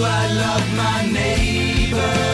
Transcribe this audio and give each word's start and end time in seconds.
I 0.00 0.32
love 0.32 0.76
my 0.76 1.12
neighbor? 1.12 2.32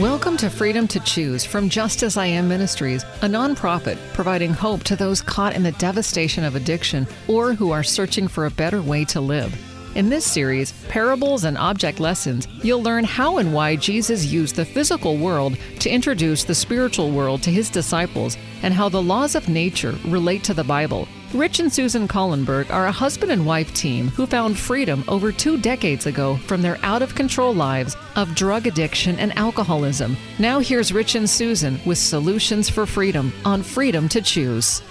Welcome 0.00 0.38
to 0.38 0.48
Freedom 0.48 0.88
to 0.88 1.00
Choose 1.00 1.44
from 1.44 1.68
Just 1.68 2.02
As 2.02 2.16
I 2.16 2.24
Am 2.24 2.48
Ministries, 2.48 3.02
a 3.20 3.26
nonprofit 3.26 3.98
providing 4.14 4.52
hope 4.52 4.82
to 4.84 4.96
those 4.96 5.20
caught 5.20 5.54
in 5.54 5.62
the 5.62 5.72
devastation 5.72 6.42
of 6.44 6.54
addiction 6.54 7.06
or 7.28 7.52
who 7.52 7.70
are 7.70 7.82
searching 7.82 8.26
for 8.26 8.46
a 8.46 8.50
better 8.50 8.80
way 8.80 9.04
to 9.06 9.20
live. 9.20 9.69
In 9.96 10.08
this 10.08 10.24
series, 10.24 10.72
Parables 10.88 11.42
and 11.42 11.58
Object 11.58 11.98
Lessons, 11.98 12.46
you'll 12.62 12.82
learn 12.82 13.02
how 13.02 13.38
and 13.38 13.52
why 13.52 13.74
Jesus 13.74 14.24
used 14.24 14.54
the 14.54 14.64
physical 14.64 15.16
world 15.16 15.58
to 15.80 15.90
introduce 15.90 16.44
the 16.44 16.54
spiritual 16.54 17.10
world 17.10 17.42
to 17.42 17.50
his 17.50 17.68
disciples 17.68 18.36
and 18.62 18.72
how 18.72 18.88
the 18.88 19.02
laws 19.02 19.34
of 19.34 19.48
nature 19.48 19.96
relate 20.06 20.44
to 20.44 20.54
the 20.54 20.62
Bible. 20.62 21.08
Rich 21.34 21.58
and 21.58 21.72
Susan 21.72 22.06
Collenberg 22.06 22.70
are 22.70 22.86
a 22.86 22.92
husband 22.92 23.32
and 23.32 23.44
wife 23.44 23.74
team 23.74 24.08
who 24.08 24.26
found 24.26 24.56
freedom 24.56 25.02
over 25.08 25.32
two 25.32 25.58
decades 25.58 26.06
ago 26.06 26.36
from 26.36 26.62
their 26.62 26.78
out 26.84 27.02
of 27.02 27.16
control 27.16 27.52
lives 27.52 27.96
of 28.14 28.36
drug 28.36 28.68
addiction 28.68 29.18
and 29.18 29.36
alcoholism. 29.36 30.16
Now, 30.38 30.60
here's 30.60 30.92
Rich 30.92 31.16
and 31.16 31.28
Susan 31.28 31.80
with 31.84 31.98
solutions 31.98 32.68
for 32.68 32.86
freedom 32.86 33.32
on 33.44 33.64
Freedom 33.64 34.08
to 34.10 34.22
Choose. 34.22 34.82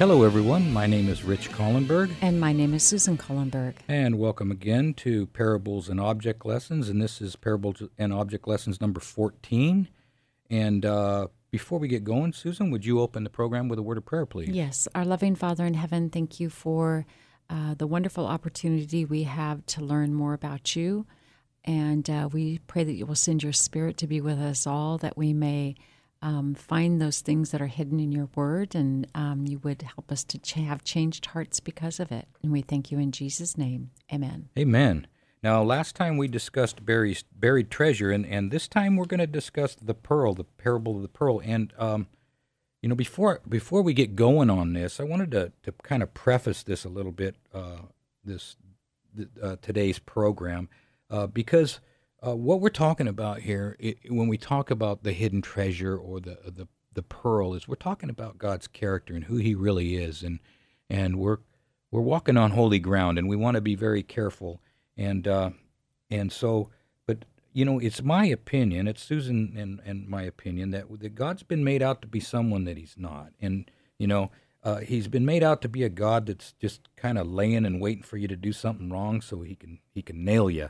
Hello, 0.00 0.22
everyone. 0.22 0.72
My 0.72 0.86
name 0.86 1.10
is 1.10 1.24
Rich 1.24 1.50
Collenberg, 1.50 2.10
And 2.22 2.40
my 2.40 2.54
name 2.54 2.72
is 2.72 2.82
Susan 2.82 3.18
Collenberg. 3.18 3.74
and 3.86 4.18
welcome 4.18 4.50
again 4.50 4.94
to 4.94 5.26
Parables 5.26 5.90
and 5.90 6.00
Object 6.00 6.46
Lessons. 6.46 6.88
And 6.88 7.02
this 7.02 7.20
is 7.20 7.36
Parables 7.36 7.82
and 7.98 8.10
Object 8.10 8.48
Lessons 8.48 8.80
number 8.80 8.98
14. 8.98 9.88
And 10.48 10.86
uh, 10.86 11.28
before 11.50 11.78
we 11.78 11.86
get 11.86 12.02
going, 12.02 12.32
Susan, 12.32 12.70
would 12.70 12.86
you 12.86 12.98
open 12.98 13.24
the 13.24 13.30
program 13.30 13.68
with 13.68 13.78
a 13.78 13.82
word 13.82 13.98
of 13.98 14.06
prayer, 14.06 14.24
please? 14.24 14.48
Yes, 14.48 14.88
our 14.94 15.04
loving 15.04 15.34
Father 15.34 15.66
in 15.66 15.74
heaven, 15.74 16.08
thank 16.08 16.40
you 16.40 16.48
for 16.48 17.04
uh, 17.50 17.74
the 17.74 17.86
wonderful 17.86 18.26
opportunity 18.26 19.04
we 19.04 19.24
have 19.24 19.66
to 19.66 19.84
learn 19.84 20.14
more 20.14 20.32
about 20.32 20.74
you. 20.74 21.04
And 21.62 22.08
uh, 22.08 22.30
we 22.32 22.60
pray 22.60 22.84
that 22.84 22.94
you 22.94 23.04
will 23.04 23.14
send 23.14 23.42
your 23.42 23.52
spirit 23.52 23.98
to 23.98 24.06
be 24.06 24.22
with 24.22 24.38
us 24.40 24.66
all, 24.66 24.96
that 24.96 25.18
we 25.18 25.34
may 25.34 25.74
um, 26.22 26.54
find 26.54 27.00
those 27.00 27.20
things 27.20 27.50
that 27.50 27.62
are 27.62 27.66
hidden 27.66 27.98
in 27.98 28.12
your 28.12 28.28
word, 28.34 28.74
and 28.74 29.06
um, 29.14 29.46
you 29.46 29.58
would 29.60 29.82
help 29.82 30.12
us 30.12 30.24
to 30.24 30.38
ch- 30.38 30.52
have 30.52 30.84
changed 30.84 31.26
hearts 31.26 31.60
because 31.60 31.98
of 31.98 32.12
it. 32.12 32.28
And 32.42 32.52
we 32.52 32.62
thank 32.62 32.90
you 32.90 32.98
in 32.98 33.12
Jesus' 33.12 33.56
name. 33.56 33.90
Amen. 34.12 34.48
Amen. 34.58 35.06
Now, 35.42 35.62
last 35.62 35.96
time 35.96 36.18
we 36.18 36.28
discussed 36.28 36.84
buried, 36.84 37.22
buried 37.34 37.70
treasure, 37.70 38.10
and, 38.10 38.26
and 38.26 38.50
this 38.50 38.68
time 38.68 38.96
we're 38.96 39.06
going 39.06 39.20
to 39.20 39.26
discuss 39.26 39.74
the 39.74 39.94
pearl, 39.94 40.34
the 40.34 40.44
parable 40.44 40.96
of 40.96 41.02
the 41.02 41.08
pearl. 41.08 41.40
And, 41.42 41.72
um, 41.78 42.08
you 42.82 42.88
know, 42.90 42.94
before 42.94 43.40
before 43.48 43.80
we 43.80 43.94
get 43.94 44.16
going 44.16 44.50
on 44.50 44.74
this, 44.74 45.00
I 45.00 45.04
wanted 45.04 45.30
to, 45.30 45.52
to 45.62 45.72
kind 45.82 46.02
of 46.02 46.12
preface 46.12 46.62
this 46.62 46.84
a 46.84 46.90
little 46.90 47.12
bit, 47.12 47.36
uh, 47.54 47.78
this 48.22 48.56
th- 49.16 49.28
uh, 49.42 49.56
today's 49.62 49.98
program, 49.98 50.68
uh, 51.08 51.26
because 51.26 51.80
uh, 52.26 52.36
what 52.36 52.60
we're 52.60 52.68
talking 52.68 53.08
about 53.08 53.40
here, 53.40 53.76
it, 53.78 53.98
when 54.08 54.28
we 54.28 54.36
talk 54.36 54.70
about 54.70 55.02
the 55.02 55.12
hidden 55.12 55.42
treasure 55.42 55.96
or 55.96 56.20
the, 56.20 56.38
the 56.46 56.68
the 56.92 57.02
pearl, 57.02 57.54
is 57.54 57.68
we're 57.68 57.76
talking 57.76 58.10
about 58.10 58.36
God's 58.36 58.66
character 58.66 59.14
and 59.14 59.24
who 59.24 59.36
He 59.36 59.54
really 59.54 59.96
is, 59.96 60.22
and 60.22 60.40
and 60.88 61.16
we're 61.18 61.38
we're 61.90 62.00
walking 62.00 62.36
on 62.36 62.50
holy 62.52 62.78
ground, 62.78 63.18
and 63.18 63.28
we 63.28 63.36
want 63.36 63.54
to 63.54 63.60
be 63.60 63.74
very 63.74 64.02
careful. 64.02 64.60
And 64.96 65.26
uh, 65.26 65.50
and 66.10 66.30
so, 66.30 66.70
but 67.06 67.24
you 67.52 67.64
know, 67.64 67.78
it's 67.78 68.02
my 68.02 68.26
opinion. 68.26 68.86
It's 68.86 69.02
Susan 69.02 69.54
and, 69.56 69.80
and 69.84 70.08
my 70.08 70.22
opinion 70.22 70.70
that 70.72 70.86
that 71.00 71.14
God's 71.14 71.42
been 71.42 71.64
made 71.64 71.82
out 71.82 72.02
to 72.02 72.08
be 72.08 72.20
someone 72.20 72.64
that 72.64 72.76
He's 72.76 72.96
not, 72.98 73.32
and 73.40 73.70
you 73.98 74.06
know, 74.06 74.30
uh, 74.62 74.78
He's 74.78 75.08
been 75.08 75.24
made 75.24 75.42
out 75.42 75.62
to 75.62 75.68
be 75.68 75.84
a 75.84 75.88
God 75.88 76.26
that's 76.26 76.52
just 76.52 76.94
kind 76.96 77.16
of 77.16 77.26
laying 77.26 77.64
and 77.64 77.80
waiting 77.80 78.02
for 78.02 78.18
you 78.18 78.28
to 78.28 78.36
do 78.36 78.52
something 78.52 78.90
wrong 78.90 79.20
so 79.22 79.40
He 79.40 79.54
can 79.54 79.78
He 79.90 80.02
can 80.02 80.22
nail 80.22 80.50
you, 80.50 80.68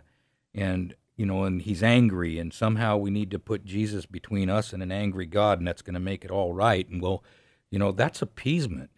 and 0.54 0.94
you 1.20 1.26
know, 1.26 1.44
and 1.44 1.60
He's 1.60 1.82
angry, 1.82 2.38
and 2.38 2.50
somehow 2.50 2.96
we 2.96 3.10
need 3.10 3.30
to 3.32 3.38
put 3.38 3.66
Jesus 3.66 4.06
between 4.06 4.48
us 4.48 4.72
and 4.72 4.82
an 4.82 4.90
angry 4.90 5.26
God, 5.26 5.58
and 5.58 5.68
that's 5.68 5.82
going 5.82 5.92
to 5.92 6.00
make 6.00 6.24
it 6.24 6.30
all 6.30 6.54
right. 6.54 6.88
And 6.88 7.02
well, 7.02 7.22
you 7.70 7.78
know, 7.78 7.92
that's 7.92 8.22
appeasement. 8.22 8.88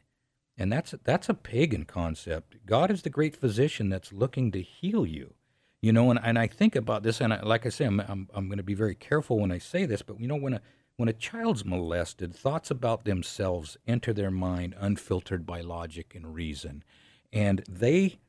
And 0.57 0.73
that's 0.73 0.95
that's 1.03 1.29
a 1.29 1.35
pagan 1.35 1.85
concept. 1.85 2.65
God 2.65 2.93
is 2.93 3.03
the 3.03 3.11
great 3.11 3.35
physician 3.35 3.89
that's 3.89 4.13
looking 4.13 4.53
to 4.53 4.63
heal 4.63 5.05
you. 5.05 5.35
You 5.81 5.93
know, 5.93 6.11
and, 6.11 6.21
and 6.23 6.39
I 6.39 6.47
think 6.47 6.77
about 6.77 7.03
this, 7.03 7.21
and 7.21 7.35
I, 7.35 7.43
like 7.43 7.67
I 7.67 7.71
say, 7.71 7.87
I'm, 7.87 7.99
I'm, 7.99 8.29
I'm 8.33 8.47
going 8.47 8.59
to 8.59 8.63
be 8.63 8.75
very 8.75 8.95
careful 8.95 9.41
when 9.41 9.51
I 9.51 9.59
say 9.59 9.85
this, 9.85 10.03
but 10.03 10.21
you 10.21 10.29
know, 10.29 10.37
when 10.37 10.55
a 10.55 10.61
when 10.97 11.09
a 11.09 11.13
child's 11.13 11.65
molested, 11.65 12.37
thoughts 12.37 12.71
about 12.71 13.05
themselves 13.05 13.79
enter 13.85 14.13
their 14.13 14.31
mind 14.31 14.77
unfiltered 14.79 15.45
by 15.45 15.61
logic 15.61 16.15
and 16.15 16.33
reason, 16.33 16.85
and 17.33 17.65
they 17.69 18.21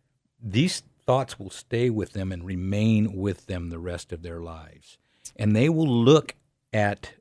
these 0.42 0.82
thoughts 1.06 1.40
will 1.40 1.50
stay 1.50 1.90
with 1.90 2.14
them 2.14 2.32
and 2.32 2.46
remain 2.46 3.14
with 3.14 3.46
them 3.48 3.70
the 3.70 3.80
rest 3.80 4.12
of 4.12 4.22
their 4.22 4.42
lives, 4.42 4.98
and 5.36 5.56
they 5.56 5.70
will 5.70 5.88
look 5.88 6.36
at 6.72 7.14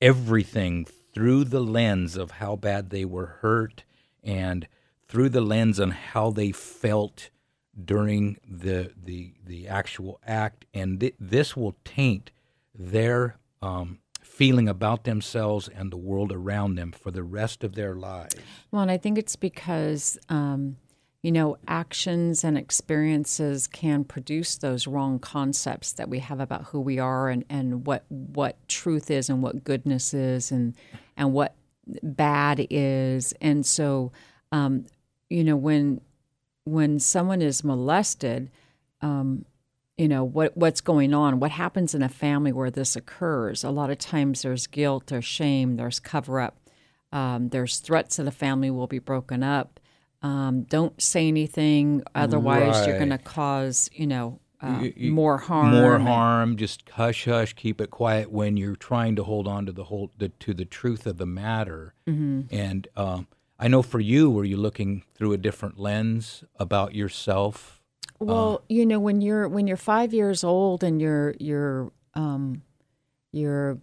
everything 0.00 0.86
through 1.14 1.44
the 1.44 1.60
lens 1.60 2.16
of 2.16 2.32
how 2.32 2.56
bad 2.56 2.90
they 2.90 3.04
were 3.04 3.38
hurt 3.40 3.84
and 4.22 4.68
through 5.08 5.28
the 5.28 5.40
lens 5.40 5.80
on 5.80 5.90
how 5.90 6.30
they 6.30 6.52
felt 6.52 7.30
during 7.82 8.38
the 8.48 8.92
the 8.96 9.34
the 9.44 9.68
actual 9.68 10.18
act, 10.26 10.64
and 10.72 11.00
th- 11.00 11.14
this 11.20 11.56
will 11.56 11.76
taint 11.84 12.30
their 12.74 13.38
um, 13.62 13.98
feeling 14.22 14.68
about 14.68 15.04
themselves 15.04 15.68
and 15.68 15.90
the 15.90 15.96
world 15.96 16.32
around 16.32 16.74
them 16.74 16.92
for 16.92 17.10
the 17.10 17.22
rest 17.22 17.64
of 17.64 17.74
their 17.74 17.94
lives. 17.94 18.36
Well, 18.70 18.82
and 18.82 18.90
I 18.90 18.96
think 18.96 19.18
it's 19.18 19.36
because, 19.36 20.18
um, 20.28 20.76
you 21.22 21.32
know, 21.32 21.56
actions 21.66 22.44
and 22.44 22.56
experiences 22.56 23.66
can 23.66 24.04
produce 24.04 24.56
those 24.56 24.86
wrong 24.86 25.18
concepts 25.18 25.92
that 25.92 26.08
we 26.08 26.20
have 26.20 26.40
about 26.40 26.64
who 26.66 26.80
we 26.80 26.98
are 26.98 27.28
and, 27.28 27.44
and 27.48 27.86
what 27.86 28.04
what 28.08 28.56
truth 28.68 29.10
is 29.10 29.28
and 29.28 29.42
what 29.42 29.64
goodness 29.64 30.14
is 30.14 30.52
and 30.52 30.74
and 31.16 31.32
what 31.32 31.54
bad 32.02 32.66
is. 32.70 33.32
And 33.40 33.64
so, 33.66 34.12
um, 34.52 34.86
you 35.28 35.42
know, 35.42 35.56
when 35.56 36.00
when 36.64 36.98
someone 37.00 37.42
is 37.42 37.64
molested, 37.64 38.50
um, 39.00 39.44
you 39.96 40.08
know 40.08 40.22
what 40.22 40.56
what's 40.56 40.80
going 40.80 41.14
on? 41.14 41.40
What 41.40 41.50
happens 41.50 41.94
in 41.94 42.02
a 42.02 42.08
family 42.08 42.52
where 42.52 42.70
this 42.70 42.94
occurs? 42.94 43.64
A 43.64 43.70
lot 43.70 43.90
of 43.90 43.98
times 43.98 44.42
there's 44.42 44.66
guilt 44.66 45.06
there's 45.08 45.24
shame 45.24 45.76
there's 45.76 45.98
cover 45.98 46.40
up 46.40 46.56
um, 47.12 47.48
there's 47.48 47.78
threats 47.78 48.16
that 48.16 48.24
the 48.24 48.30
family 48.30 48.70
will 48.70 48.86
be 48.86 48.98
broken 48.98 49.42
up 49.42 49.80
um, 50.22 50.62
don't 50.62 51.00
say 51.00 51.28
anything 51.28 52.02
otherwise 52.14 52.86
you're 52.86 52.98
going 52.98 53.10
to 53.10 53.18
cause 53.18 53.88
you 53.92 54.06
know 54.06 54.40
uh, 54.62 54.78
You- 54.82 54.94
you- 54.96 55.12
more 55.12 55.36
harm 55.38 55.70
More 55.72 55.98
harm. 55.98 56.56
Just 56.56 56.88
hush, 56.88 57.26
hush. 57.26 57.52
Keep 57.54 57.78
it 57.80 57.90
quiet 57.90 58.32
when 58.32 58.56
you're 58.56 58.74
trying 58.74 59.14
to 59.16 59.22
hold 59.24 59.46
on 59.46 59.66
to 59.66 59.72
the 59.72 59.84
whole 59.84 60.10
the, 60.16 60.30
to 60.30 60.54
the 60.54 60.64
truth 60.64 61.06
of 61.06 61.18
the 61.18 61.26
matter. 61.26 61.92
Mm-hmm. 62.08 62.54
And 62.54 62.88
um, 62.96 63.26
I 63.58 63.68
know 63.68 63.82
for 63.82 64.00
you, 64.00 64.30
were 64.30 64.46
you 64.46 64.56
looking 64.56 65.02
through 65.14 65.34
a 65.34 65.36
different 65.36 65.78
lens 65.78 66.42
about 66.58 66.94
yourself? 66.94 67.82
Well, 68.18 68.62
you 68.70 68.86
know, 68.86 68.98
when 68.98 69.20
you're 69.20 69.46
when 69.46 69.66
you're 69.66 69.76
five 69.76 70.14
years 70.14 70.42
old 70.42 70.82
and 70.82 71.02
you're 71.02 71.34
you're 71.38 71.92
um, 72.14 72.62
you're 73.32 73.76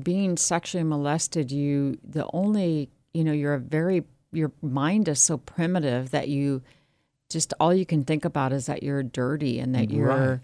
being 0.00 0.36
sexually 0.36 0.84
molested, 0.84 1.50
you 1.50 1.98
the 2.04 2.24
only 2.32 2.88
you 3.12 3.24
know 3.24 3.32
you're 3.32 3.54
a 3.54 3.58
very 3.58 4.04
your 4.32 4.52
mind 4.62 5.08
is 5.08 5.20
so 5.20 5.38
primitive 5.38 6.10
that 6.10 6.28
you 6.28 6.62
just 7.28 7.54
all 7.60 7.72
you 7.72 7.86
can 7.86 8.04
think 8.04 8.24
about 8.24 8.52
is 8.52 8.66
that 8.66 8.82
you're 8.82 9.02
dirty 9.02 9.60
and 9.60 9.74
that 9.74 9.90
you're 9.90 10.42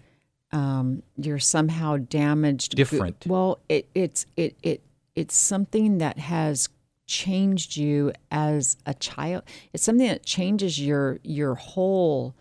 um, 0.51 1.03
you're 1.17 1.39
somehow 1.39 1.97
damaged. 1.97 2.75
Different. 2.75 3.25
Well, 3.27 3.59
it 3.67 3.89
it's 3.93 4.25
it 4.37 4.55
it 4.63 4.81
it's 5.15 5.35
something 5.35 5.97
that 5.97 6.17
has 6.17 6.69
changed 7.05 7.75
you 7.77 8.13
as 8.31 8.77
a 8.85 8.93
child. 8.93 9.43
It's 9.73 9.83
something 9.83 10.07
that 10.07 10.25
changes 10.25 10.79
your 10.79 11.19
your 11.23 11.55
whole 11.55 12.35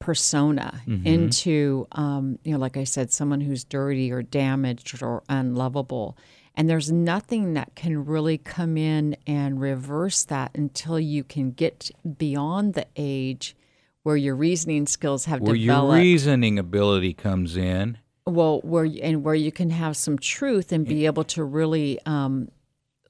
persona 0.00 0.80
into 1.04 1.86
um, 1.92 2.38
you 2.42 2.52
know 2.52 2.58
like 2.58 2.78
i 2.78 2.84
said 2.84 3.12
someone 3.12 3.42
who's 3.42 3.64
dirty 3.64 4.10
or 4.10 4.22
damaged 4.22 5.02
or 5.02 5.22
unlovable 5.28 6.16
and 6.60 6.68
there's 6.68 6.92
nothing 6.92 7.54
that 7.54 7.74
can 7.74 8.04
really 8.04 8.36
come 8.36 8.76
in 8.76 9.16
and 9.26 9.62
reverse 9.62 10.24
that 10.24 10.50
until 10.54 11.00
you 11.00 11.24
can 11.24 11.52
get 11.52 11.90
beyond 12.18 12.74
the 12.74 12.86
age 12.96 13.56
where 14.02 14.14
your 14.14 14.36
reasoning 14.36 14.86
skills 14.86 15.24
have 15.24 15.40
Where 15.40 15.54
your 15.54 15.90
reasoning 15.90 16.58
ability 16.58 17.14
comes 17.14 17.56
in. 17.56 17.96
well 18.26 18.60
where 18.60 18.86
and 19.02 19.24
where 19.24 19.34
you 19.34 19.50
can 19.50 19.70
have 19.70 19.96
some 19.96 20.18
truth 20.18 20.70
and 20.70 20.84
be 20.84 21.06
able 21.06 21.24
to 21.24 21.42
really 21.42 21.98
um, 22.04 22.50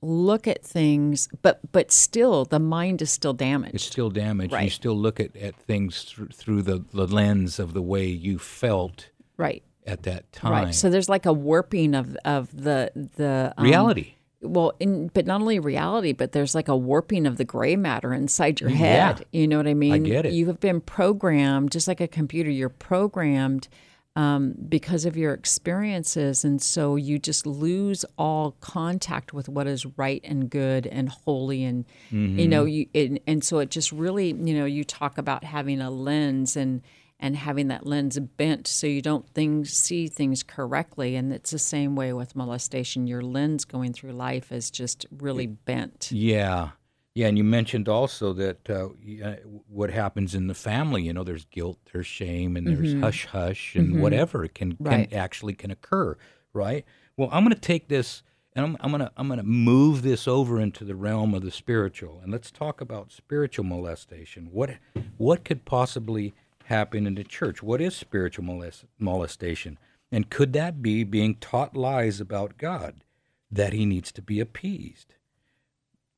look 0.00 0.46
at 0.46 0.64
things 0.64 1.28
but 1.42 1.58
but 1.72 1.90
still 1.90 2.44
the 2.44 2.60
mind 2.60 3.02
is 3.02 3.10
still 3.10 3.32
damaged. 3.32 3.74
It's 3.74 3.84
still 3.84 4.10
damaged. 4.10 4.54
You 4.54 4.70
still 4.70 4.96
look 4.96 5.18
at, 5.18 5.36
at 5.36 5.56
things 5.56 6.04
through, 6.04 6.28
through 6.28 6.62
the, 6.62 6.84
the 6.94 7.08
lens 7.08 7.58
of 7.58 7.72
the 7.72 7.82
way 7.82 8.06
you 8.06 8.38
felt 8.38 9.10
right 9.36 9.64
at 9.90 10.02
that 10.04 10.32
time. 10.32 10.52
right 10.52 10.74
so 10.74 10.88
there's 10.88 11.08
like 11.08 11.26
a 11.26 11.32
warping 11.32 11.94
of 11.94 12.16
of 12.24 12.50
the 12.56 12.90
the 13.16 13.52
um, 13.56 13.64
Reality. 13.64 14.14
well, 14.40 14.72
in, 14.80 15.08
but 15.08 15.26
not 15.26 15.40
only 15.40 15.58
reality, 15.58 16.12
but 16.12 16.32
there's 16.32 16.54
like 16.54 16.68
a 16.68 16.76
warping 16.76 17.26
of 17.26 17.36
the 17.36 17.44
gray 17.44 17.76
matter 17.76 18.14
inside 18.14 18.60
your 18.60 18.70
head. 18.70 19.26
Yeah. 19.32 19.40
You 19.40 19.48
know 19.48 19.58
what 19.58 19.66
I 19.66 19.74
mean? 19.74 19.92
I 19.92 19.98
get 19.98 20.26
it. 20.26 20.32
You 20.32 20.46
have 20.46 20.60
been 20.60 20.80
programmed, 20.80 21.72
just 21.72 21.86
like 21.88 22.00
a 22.00 22.08
computer. 22.08 22.50
You're 22.50 22.70
programmed 22.70 23.68
um, 24.16 24.54
because 24.68 25.04
of 25.04 25.16
your 25.16 25.32
experiences, 25.34 26.44
and 26.44 26.60
so 26.60 26.96
you 26.96 27.18
just 27.18 27.46
lose 27.46 28.04
all 28.18 28.56
contact 28.60 29.32
with 29.32 29.48
what 29.48 29.66
is 29.66 29.86
right 29.98 30.20
and 30.24 30.50
good 30.50 30.86
and 30.86 31.08
holy, 31.08 31.62
and 31.64 31.84
you 32.10 32.48
know, 32.48 32.64
you 32.64 32.86
and, 32.94 33.20
and 33.26 33.44
so 33.44 33.58
it 33.58 33.70
just 33.70 33.92
really, 33.92 34.28
you 34.32 34.54
know, 34.58 34.64
you 34.64 34.84
talk 34.84 35.16
about 35.18 35.44
having 35.44 35.80
a 35.80 35.90
lens 35.90 36.56
and 36.56 36.82
and 37.20 37.36
having 37.36 37.68
that 37.68 37.86
lens 37.86 38.18
bent 38.18 38.66
so 38.66 38.86
you 38.88 39.00
don't 39.02 39.28
things 39.34 39.72
see 39.72 40.08
things 40.08 40.42
correctly 40.42 41.14
and 41.14 41.32
it's 41.32 41.50
the 41.52 41.58
same 41.58 41.94
way 41.94 42.12
with 42.12 42.34
molestation 42.34 43.06
your 43.06 43.22
lens 43.22 43.64
going 43.64 43.92
through 43.92 44.10
life 44.12 44.50
is 44.50 44.70
just 44.70 45.06
really 45.18 45.46
bent 45.46 46.10
Yeah. 46.10 46.70
Yeah, 47.12 47.26
and 47.26 47.36
you 47.36 47.42
mentioned 47.42 47.88
also 47.88 48.32
that 48.34 48.70
uh, 48.70 48.90
uh, 49.24 49.34
what 49.66 49.90
happens 49.90 50.32
in 50.32 50.46
the 50.46 50.54
family. 50.54 51.02
You 51.02 51.12
know, 51.12 51.24
there's 51.24 51.44
guilt, 51.46 51.78
there's 51.92 52.06
shame, 52.06 52.56
and 52.56 52.64
there's 52.64 52.94
hush 53.00 53.26
hush, 53.26 53.74
and 53.74 54.00
whatever 54.00 54.46
can, 54.46 54.74
Mm-hmm. 54.74 54.84
Right. 54.84 55.10
can 55.10 55.18
actually 55.18 55.54
can 55.54 55.72
occur, 55.72 56.16
right? 56.52 56.84
Well, 57.16 57.28
I'm 57.32 57.42
going 57.42 57.52
to 57.54 57.60
take 57.60 57.88
this 57.88 58.22
and 58.54 58.64
I'm, 58.64 58.76
I'm 58.80 58.90
going 58.90 59.00
to 59.00 59.12
I'm 59.16 59.26
going 59.26 59.38
to 59.40 59.44
move 59.46 60.02
this 60.02 60.26
over 60.28 60.60
into 60.60 60.84
the 60.84 60.94
realm 60.94 61.34
of 61.34 61.42
the 61.42 61.50
spiritual, 61.50 62.20
and 62.22 62.30
let's 62.32 62.50
talk 62.50 62.80
about 62.80 63.12
spiritual 63.12 63.64
molestation. 63.64 64.48
What 64.52 64.70
what 65.16 65.44
could 65.44 65.64
possibly 65.64 66.32
happen 66.70 67.06
in 67.06 67.14
the 67.14 67.24
church? 67.24 67.62
What 67.62 67.80
is 67.80 67.94
spiritual 67.94 68.44
molest- 68.44 68.86
molestation, 68.98 69.78
and 70.10 70.30
could 70.30 70.54
that 70.54 70.80
be 70.80 71.04
being 71.04 71.34
taught 71.34 71.76
lies 71.76 72.20
about 72.20 72.56
God 72.56 73.04
that 73.50 73.74
He 73.74 73.84
needs 73.84 74.10
to 74.12 74.22
be 74.22 74.40
appeased? 74.40 75.14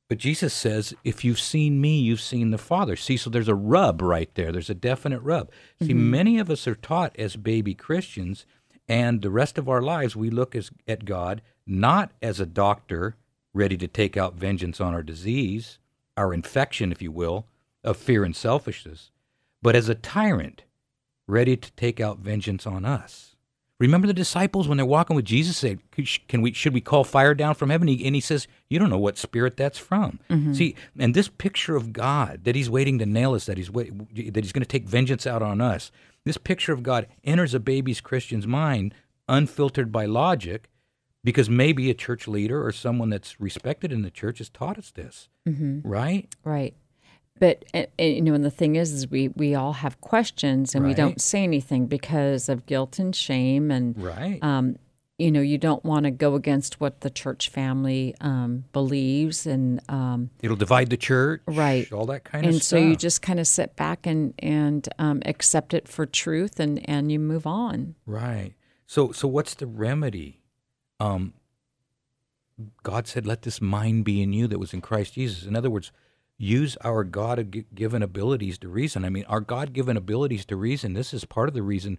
But 0.09 0.17
Jesus 0.19 0.53
says, 0.53 0.93
if 1.03 1.25
you've 1.25 1.39
seen 1.39 1.81
me, 1.81 1.99
you've 1.99 2.21
seen 2.21 2.51
the 2.51 2.57
Father. 2.57 2.95
See, 2.95 3.17
so 3.17 3.29
there's 3.29 3.47
a 3.47 3.55
rub 3.55 4.01
right 4.01 4.29
there. 4.35 4.51
There's 4.51 4.69
a 4.69 4.75
definite 4.75 5.21
rub. 5.21 5.49
See, 5.81 5.89
mm-hmm. 5.89 6.11
many 6.11 6.39
of 6.39 6.49
us 6.49 6.67
are 6.67 6.75
taught 6.75 7.15
as 7.17 7.35
baby 7.35 7.73
Christians, 7.73 8.45
and 8.87 9.21
the 9.21 9.29
rest 9.29 9.57
of 9.57 9.67
our 9.67 9.81
lives 9.81 10.15
we 10.15 10.29
look 10.29 10.55
as, 10.55 10.71
at 10.87 11.05
God 11.05 11.41
not 11.65 12.11
as 12.21 12.39
a 12.39 12.45
doctor 12.45 13.15
ready 13.53 13.77
to 13.77 13.87
take 13.87 14.17
out 14.17 14.35
vengeance 14.35 14.81
on 14.81 14.93
our 14.93 15.03
disease, 15.03 15.79
our 16.17 16.33
infection, 16.33 16.91
if 16.91 17.01
you 17.01 17.11
will, 17.11 17.47
of 17.83 17.97
fear 17.97 18.23
and 18.23 18.35
selfishness, 18.35 19.11
but 19.63 19.75
as 19.75 19.89
a 19.89 19.95
tyrant 19.95 20.63
ready 21.27 21.57
to 21.57 21.71
take 21.71 21.99
out 21.99 22.19
vengeance 22.19 22.67
on 22.67 22.85
us. 22.85 23.35
Remember 23.79 24.07
the 24.07 24.13
disciples 24.13 24.67
when 24.67 24.77
they're 24.77 24.85
walking 24.85 25.15
with 25.15 25.25
Jesus 25.25 25.57
said, 25.57 25.79
"Can 26.27 26.41
we 26.41 26.53
should 26.53 26.73
we 26.73 26.79
call 26.79 27.03
fire 27.03 27.33
down 27.33 27.55
from 27.55 27.69
heaven?" 27.69 27.89
And 27.89 28.15
he 28.15 28.21
says, 28.21 28.47
"You 28.69 28.79
don't 28.79 28.89
know 28.89 28.99
what 28.99 29.17
spirit 29.17 29.57
that's 29.57 29.79
from." 29.79 30.19
Mm-hmm. 30.29 30.53
See, 30.53 30.75
and 30.97 31.13
this 31.13 31.27
picture 31.27 31.75
of 31.75 31.91
God 31.91 32.43
that 32.43 32.55
he's 32.55 32.69
waiting 32.69 32.99
to 32.99 33.05
nail 33.05 33.33
us, 33.33 33.45
that 33.47 33.57
he's 33.57 33.71
wait, 33.71 33.91
that 34.33 34.43
he's 34.43 34.53
going 34.53 34.61
to 34.61 34.67
take 34.67 34.87
vengeance 34.87 35.25
out 35.25 35.41
on 35.41 35.59
us. 35.59 35.91
This 36.23 36.37
picture 36.37 36.71
of 36.71 36.83
God 36.83 37.07
enters 37.23 37.53
a 37.53 37.59
baby's 37.59 37.99
Christian's 37.99 38.47
mind 38.47 38.93
unfiltered 39.27 39.91
by 39.91 40.05
logic, 40.05 40.69
because 41.23 41.49
maybe 41.49 41.89
a 41.89 41.93
church 41.93 42.27
leader 42.27 42.65
or 42.65 42.71
someone 42.71 43.09
that's 43.09 43.39
respected 43.41 43.91
in 43.91 44.01
the 44.01 44.11
church 44.11 44.37
has 44.37 44.49
taught 44.49 44.77
us 44.77 44.91
this, 44.91 45.29
mm-hmm. 45.47 45.85
right? 45.85 46.33
right 46.43 46.75
but 47.43 47.65
and, 47.73 47.87
and, 47.99 48.15
you 48.15 48.21
know 48.21 48.33
and 48.33 48.45
the 48.45 48.49
thing 48.61 48.77
is 48.77 48.93
is 48.93 49.11
we 49.11 49.27
we 49.29 49.53
all 49.53 49.73
have 49.73 49.99
questions 49.99 50.73
and 50.75 50.85
we 50.85 50.93
don't 50.93 51.19
say 51.19 51.43
anything 51.43 51.87
because 51.87 52.47
of 52.47 52.65
guilt 52.65 52.99
and 52.99 53.13
shame 53.13 53.69
and 53.69 54.01
Right. 54.01 54.39
um, 54.41 54.77
you 55.17 55.29
know 55.29 55.41
you 55.41 55.57
don't 55.57 55.83
want 55.83 56.05
to 56.05 56.11
go 56.11 56.35
against 56.35 56.79
what 56.79 57.01
the 57.01 57.09
church 57.09 57.49
family 57.49 58.15
um, 58.21 58.63
believes 58.71 59.45
and 59.45 59.81
um, 59.89 60.29
It'll 60.41 60.55
divide 60.55 60.89
the 60.89 60.95
church, 61.11 61.41
Right. 61.45 61.91
All 61.91 62.05
that 62.05 62.23
kind 62.23 62.45
of 62.45 62.53
stuff. 62.53 62.53
and 62.53 62.63
so 62.63 62.77
you 62.89 62.95
just 62.95 63.21
kind 63.21 63.39
of 63.41 63.47
sit 63.47 63.75
back 63.75 64.07
and 64.07 64.33
and 64.39 64.87
um, 64.97 65.21
accept 65.25 65.73
it 65.73 65.89
for 65.89 66.05
truth 66.05 66.61
and 66.61 66.79
and 66.89 67.11
you 67.11 67.19
move 67.19 67.45
on 67.45 67.95
Right. 68.05 68.53
So 68.85 69.11
so 69.11 69.27
what's 69.27 69.53
the 69.53 69.67
remedy? 69.67 70.39
Um 71.01 71.33
God 72.83 73.07
said 73.07 73.25
let 73.25 73.41
this 73.41 73.59
mind 73.61 74.05
be 74.05 74.21
in 74.21 74.31
you 74.31 74.47
that 74.47 74.59
was 74.59 74.73
in 74.73 74.79
Christ 74.81 75.15
Jesus. 75.15 75.43
In 75.45 75.55
other 75.57 75.69
words, 75.69 75.91
use 76.37 76.77
our 76.83 77.03
God-given 77.03 78.03
abilities 78.03 78.57
to 78.59 78.69
reason. 78.69 79.05
I 79.05 79.09
mean, 79.09 79.25
our 79.27 79.39
God-given 79.39 79.97
abilities 79.97 80.45
to 80.47 80.55
reason, 80.55 80.93
this 80.93 81.13
is 81.13 81.25
part 81.25 81.47
of 81.47 81.55
the 81.55 81.61
reason 81.63 81.97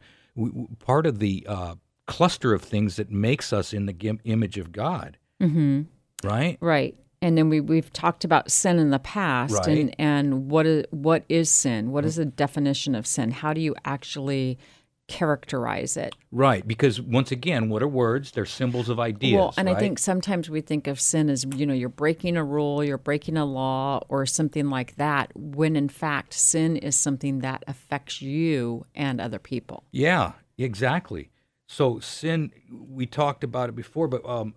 part 0.80 1.06
of 1.06 1.18
the 1.20 1.46
uh, 1.48 1.76
cluster 2.06 2.52
of 2.52 2.62
things 2.62 2.96
that 2.96 3.10
makes 3.10 3.52
us 3.52 3.72
in 3.72 3.86
the 3.86 4.18
image 4.24 4.58
of 4.58 4.72
God. 4.72 5.16
Mm-hmm. 5.40 5.82
Right? 6.26 6.58
Right. 6.60 6.96
And 7.22 7.38
then 7.38 7.48
we 7.48 7.60
we've 7.60 7.92
talked 7.92 8.24
about 8.24 8.50
sin 8.50 8.78
in 8.78 8.90
the 8.90 8.98
past 8.98 9.54
Right. 9.54 9.78
and 9.78 9.94
and 9.98 10.50
what 10.50 10.66
is 10.66 10.84
what 10.90 11.24
is 11.28 11.50
sin? 11.50 11.90
What 11.90 12.04
is 12.04 12.16
the 12.16 12.26
definition 12.26 12.94
of 12.94 13.06
sin? 13.06 13.30
How 13.30 13.54
do 13.54 13.60
you 13.60 13.74
actually 13.84 14.58
characterize 15.06 15.96
it? 15.96 16.14
Right, 16.30 16.66
because 16.66 17.00
once 17.00 17.30
again, 17.30 17.68
what 17.68 17.82
are 17.82 17.88
words? 17.88 18.32
They're 18.32 18.46
symbols 18.46 18.88
of 18.88 18.98
ideas. 18.98 19.34
well, 19.34 19.54
and 19.56 19.68
I 19.68 19.74
think 19.78 19.98
sometimes 19.98 20.48
we 20.48 20.60
think 20.60 20.86
of 20.86 21.00
sin 21.00 21.28
as 21.28 21.44
you 21.56 21.66
know 21.66 21.74
you're 21.74 21.88
breaking 21.88 22.36
a 22.36 22.44
rule, 22.44 22.82
you're 22.82 22.98
breaking 22.98 23.36
a 23.36 23.44
law, 23.44 24.00
or 24.08 24.26
something 24.26 24.70
like 24.70 24.96
that. 24.96 25.30
When 25.34 25.76
in 25.76 25.88
fact, 25.88 26.34
sin 26.34 26.76
is 26.76 26.98
something 26.98 27.40
that 27.40 27.64
affects 27.66 28.22
you 28.22 28.86
and 28.94 29.20
other 29.20 29.38
people. 29.38 29.84
Yeah, 29.92 30.32
exactly. 30.58 31.30
So 31.66 31.98
sin, 31.98 32.52
we 32.70 33.06
talked 33.06 33.42
about 33.42 33.68
it 33.68 33.74
before, 33.76 34.08
but 34.08 34.26
um, 34.28 34.54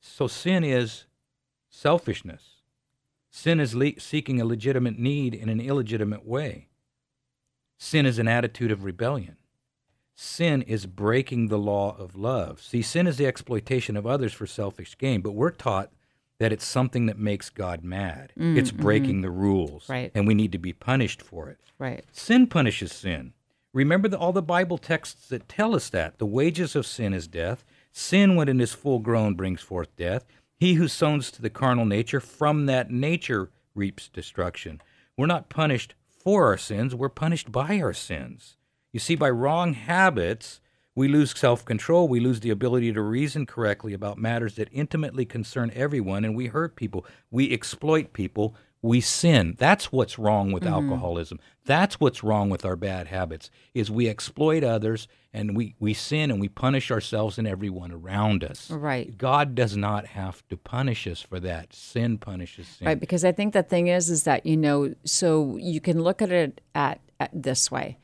so 0.00 0.26
sin 0.26 0.64
is 0.64 1.06
selfishness. 1.68 2.42
Sin 3.30 3.58
is 3.58 3.74
le- 3.74 3.98
seeking 3.98 4.40
a 4.40 4.44
legitimate 4.44 4.98
need 4.98 5.34
in 5.34 5.48
an 5.48 5.60
illegitimate 5.60 6.24
way. 6.24 6.68
Sin 7.78 8.06
is 8.06 8.18
an 8.18 8.28
attitude 8.28 8.70
of 8.70 8.84
rebellion. 8.84 9.36
Sin 10.14 10.62
is 10.62 10.86
breaking 10.86 11.48
the 11.48 11.58
law 11.58 11.96
of 11.98 12.14
love. 12.14 12.62
See, 12.62 12.82
sin 12.82 13.06
is 13.06 13.16
the 13.16 13.26
exploitation 13.26 13.96
of 13.96 14.06
others 14.06 14.32
for 14.32 14.46
selfish 14.46 14.96
gain, 14.96 15.20
but 15.22 15.32
we're 15.32 15.50
taught 15.50 15.90
that 16.38 16.52
it's 16.52 16.64
something 16.64 17.06
that 17.06 17.18
makes 17.18 17.50
God 17.50 17.82
mad. 17.84 18.32
Mm, 18.38 18.56
it's 18.56 18.70
mm-hmm. 18.70 18.82
breaking 18.82 19.20
the 19.22 19.30
rules, 19.30 19.88
Right. 19.88 20.10
and 20.14 20.26
we 20.26 20.34
need 20.34 20.52
to 20.52 20.58
be 20.58 20.72
punished 20.72 21.22
for 21.22 21.48
it. 21.48 21.58
Right. 21.78 22.04
Sin 22.12 22.46
punishes 22.46 22.92
sin. 22.92 23.32
Remember 23.72 24.06
the, 24.06 24.18
all 24.18 24.32
the 24.32 24.42
Bible 24.42 24.78
texts 24.78 25.28
that 25.28 25.48
tell 25.48 25.74
us 25.74 25.88
that. 25.90 26.18
The 26.18 26.26
wages 26.26 26.76
of 26.76 26.86
sin 26.86 27.12
is 27.12 27.26
death. 27.26 27.64
Sin, 27.92 28.36
when 28.36 28.48
it 28.48 28.60
is 28.60 28.72
full 28.72 29.00
grown, 29.00 29.34
brings 29.34 29.60
forth 29.60 29.94
death. 29.96 30.24
He 30.56 30.74
who 30.74 30.86
sows 30.86 31.30
to 31.32 31.42
the 31.42 31.50
carnal 31.50 31.84
nature, 31.84 32.20
from 32.20 32.66
that 32.66 32.90
nature 32.90 33.50
reaps 33.74 34.08
destruction. 34.08 34.80
We're 35.16 35.26
not 35.26 35.48
punished 35.48 35.94
for 36.06 36.46
our 36.46 36.56
sins, 36.56 36.94
we're 36.94 37.08
punished 37.08 37.50
by 37.52 37.80
our 37.80 37.92
sins. 37.92 38.56
You 38.94 39.00
see, 39.00 39.16
by 39.16 39.28
wrong 39.28 39.74
habits, 39.74 40.60
we 40.94 41.08
lose 41.08 41.36
self 41.36 41.64
control. 41.64 42.06
We 42.06 42.20
lose 42.20 42.38
the 42.38 42.50
ability 42.50 42.92
to 42.92 43.02
reason 43.02 43.44
correctly 43.44 43.92
about 43.92 44.18
matters 44.18 44.54
that 44.54 44.68
intimately 44.70 45.24
concern 45.24 45.72
everyone, 45.74 46.24
and 46.24 46.36
we 46.36 46.46
hurt 46.46 46.76
people. 46.76 47.04
We 47.28 47.52
exploit 47.52 48.12
people. 48.12 48.54
We 48.82 49.00
sin. 49.00 49.56
That's 49.58 49.90
what's 49.90 50.16
wrong 50.16 50.52
with 50.52 50.62
mm-hmm. 50.62 50.74
alcoholism. 50.74 51.40
That's 51.64 51.98
what's 51.98 52.22
wrong 52.22 52.50
with 52.50 52.64
our 52.64 52.76
bad 52.76 53.08
habits. 53.08 53.50
Is 53.72 53.90
we 53.90 54.08
exploit 54.08 54.62
others 54.62 55.08
and 55.32 55.56
we, 55.56 55.74
we 55.80 55.92
sin 55.92 56.30
and 56.30 56.40
we 56.40 56.48
punish 56.48 56.92
ourselves 56.92 57.36
and 57.36 57.48
everyone 57.48 57.90
around 57.90 58.44
us. 58.44 58.70
Right. 58.70 59.18
God 59.18 59.56
does 59.56 59.76
not 59.76 60.06
have 60.06 60.46
to 60.50 60.56
punish 60.56 61.08
us 61.08 61.20
for 61.20 61.40
that. 61.40 61.72
Sin 61.72 62.18
punishes 62.18 62.68
sin. 62.68 62.86
Right, 62.86 63.00
because 63.00 63.24
I 63.24 63.32
think 63.32 63.54
the 63.54 63.64
thing 63.64 63.88
is, 63.88 64.08
is 64.08 64.22
that 64.22 64.46
you 64.46 64.56
know, 64.56 64.94
so 65.04 65.56
you 65.56 65.80
can 65.80 66.00
look 66.00 66.22
at 66.22 66.30
it 66.30 66.60
at, 66.76 67.00
at 67.18 67.30
this 67.32 67.72
way: 67.72 67.96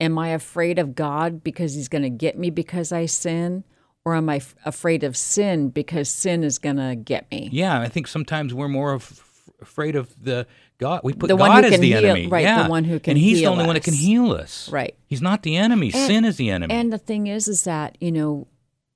Am 0.00 0.18
I 0.18 0.28
afraid 0.28 0.78
of 0.78 0.94
God 0.94 1.42
because 1.44 1.74
He's 1.74 1.88
going 1.88 2.02
to 2.02 2.10
get 2.10 2.36
me 2.38 2.50
because 2.50 2.92
I 2.92 3.06
sin, 3.06 3.64
or 4.04 4.14
am 4.14 4.28
I 4.28 4.36
f- 4.36 4.54
afraid 4.64 5.04
of 5.04 5.16
sin 5.16 5.68
because 5.70 6.08
sin 6.10 6.42
is 6.44 6.58
going 6.58 6.76
to 6.76 6.94
get 6.96 7.30
me? 7.30 7.48
Yeah, 7.52 7.80
I 7.80 7.88
think 7.88 8.06
sometimes 8.08 8.52
we're 8.52 8.68
more 8.68 8.94
af- 8.94 9.22
afraid 9.62 9.94
of 9.96 10.12
the 10.22 10.46
God. 10.78 11.00
We 11.04 11.12
put 11.12 11.28
The 11.28 11.36
one 11.36 11.50
God 11.50 11.64
as 11.64 11.78
the 11.78 11.86
heal- 11.92 11.98
enemy, 12.04 12.26
right, 12.26 12.40
the 12.42 12.44
Yeah. 12.48 12.68
one 12.68 12.84
who 12.84 12.98
can 12.98 13.12
and 13.12 13.18
He's 13.18 13.38
the 13.38 13.46
only 13.46 13.64
one 13.64 13.74
that 13.74 13.84
can 13.84 13.94
heal 13.94 14.32
us. 14.32 14.68
Right. 14.70 14.96
He's 15.06 15.22
not 15.22 15.42
the 15.44 15.56
enemy. 15.56 15.90
Sin 15.90 16.24
is 16.24 16.36
the 16.36 16.50
enemy. 16.50 16.74
And 16.74 16.92
the 16.92 16.98
thing 16.98 17.28
is, 17.28 17.46
is 17.46 17.62
that 17.64 17.96
you 18.00 18.10
know, 18.10 18.48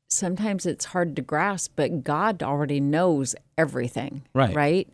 sometimes 0.09 0.67
it's 0.67 0.87
hard 0.87 1.15
to 1.17 1.23
grasp, 1.23 1.73
but 1.77 2.03
God 2.03 2.43
already 2.43 2.81
knows 2.81 3.37
everything. 3.57 4.23
Right. 4.35 4.55
Right. 4.55 4.89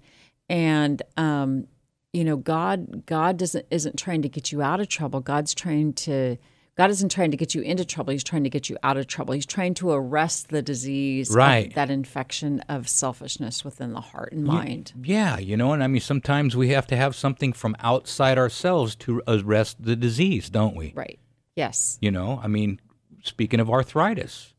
And 0.51 1.03
um, 1.17 1.67
you 2.15 2.25
know, 2.25 2.37
God 2.37 3.05
God 3.07 3.37
doesn't 3.37 3.67
isn't 3.71 3.99
trying 3.99 4.23
to 4.23 4.29
get 4.29 4.53
you 4.53 4.63
out 4.63 4.81
of 4.81 4.89
trouble. 4.89 5.21
God's 5.21 5.55
trying 5.55 5.93
to 5.95 6.37
God 6.77 6.91
isn't 6.91 7.11
trying 7.11 7.31
to 7.31 7.37
get 7.37 7.55
you 7.55 7.63
into 7.63 7.85
trouble. 7.85 8.11
He's 8.13 8.25
trying 8.25 8.43
to 8.45 8.51
get 8.51 8.69
you 8.69 8.77
out 8.83 8.97
of 8.97 9.07
trouble. 9.07 9.33
He's 9.35 9.47
trying 9.47 9.75
to 9.75 9.93
arrest 9.93 10.49
the 10.49 10.61
disease, 10.61 11.31
Right. 11.31 11.73
that 11.77 11.89
infection 11.89 12.61
of 12.69 12.89
selfishness 12.89 13.65
within 13.65 13.93
the 13.93 14.01
heart 14.01 14.33
and 14.33 14.43
mind. 14.45 14.93
yeah, 15.01 15.39
you 15.39 15.57
know, 15.57 15.73
and 15.73 15.85
I 15.85 15.87
mean, 15.87 16.01
sometimes 16.01 16.57
we 16.57 16.71
have 16.71 16.87
to 16.89 16.97
have 16.97 17.15
something 17.15 17.53
from 17.53 17.77
outside 17.79 18.39
ourselves 18.39 18.97
to 18.97 19.23
arrest 19.29 19.77
the 19.85 19.95
disease, 19.95 20.51
don't 20.51 20.75
we? 20.75 20.93
Right. 20.97 21.21
Yes. 21.55 21.97
You 22.01 22.11
know, 22.11 22.41
I 22.43 22.49
mean, 22.49 22.81
speaking 23.23 23.61
of 23.61 23.71
arthritis, 23.71 24.53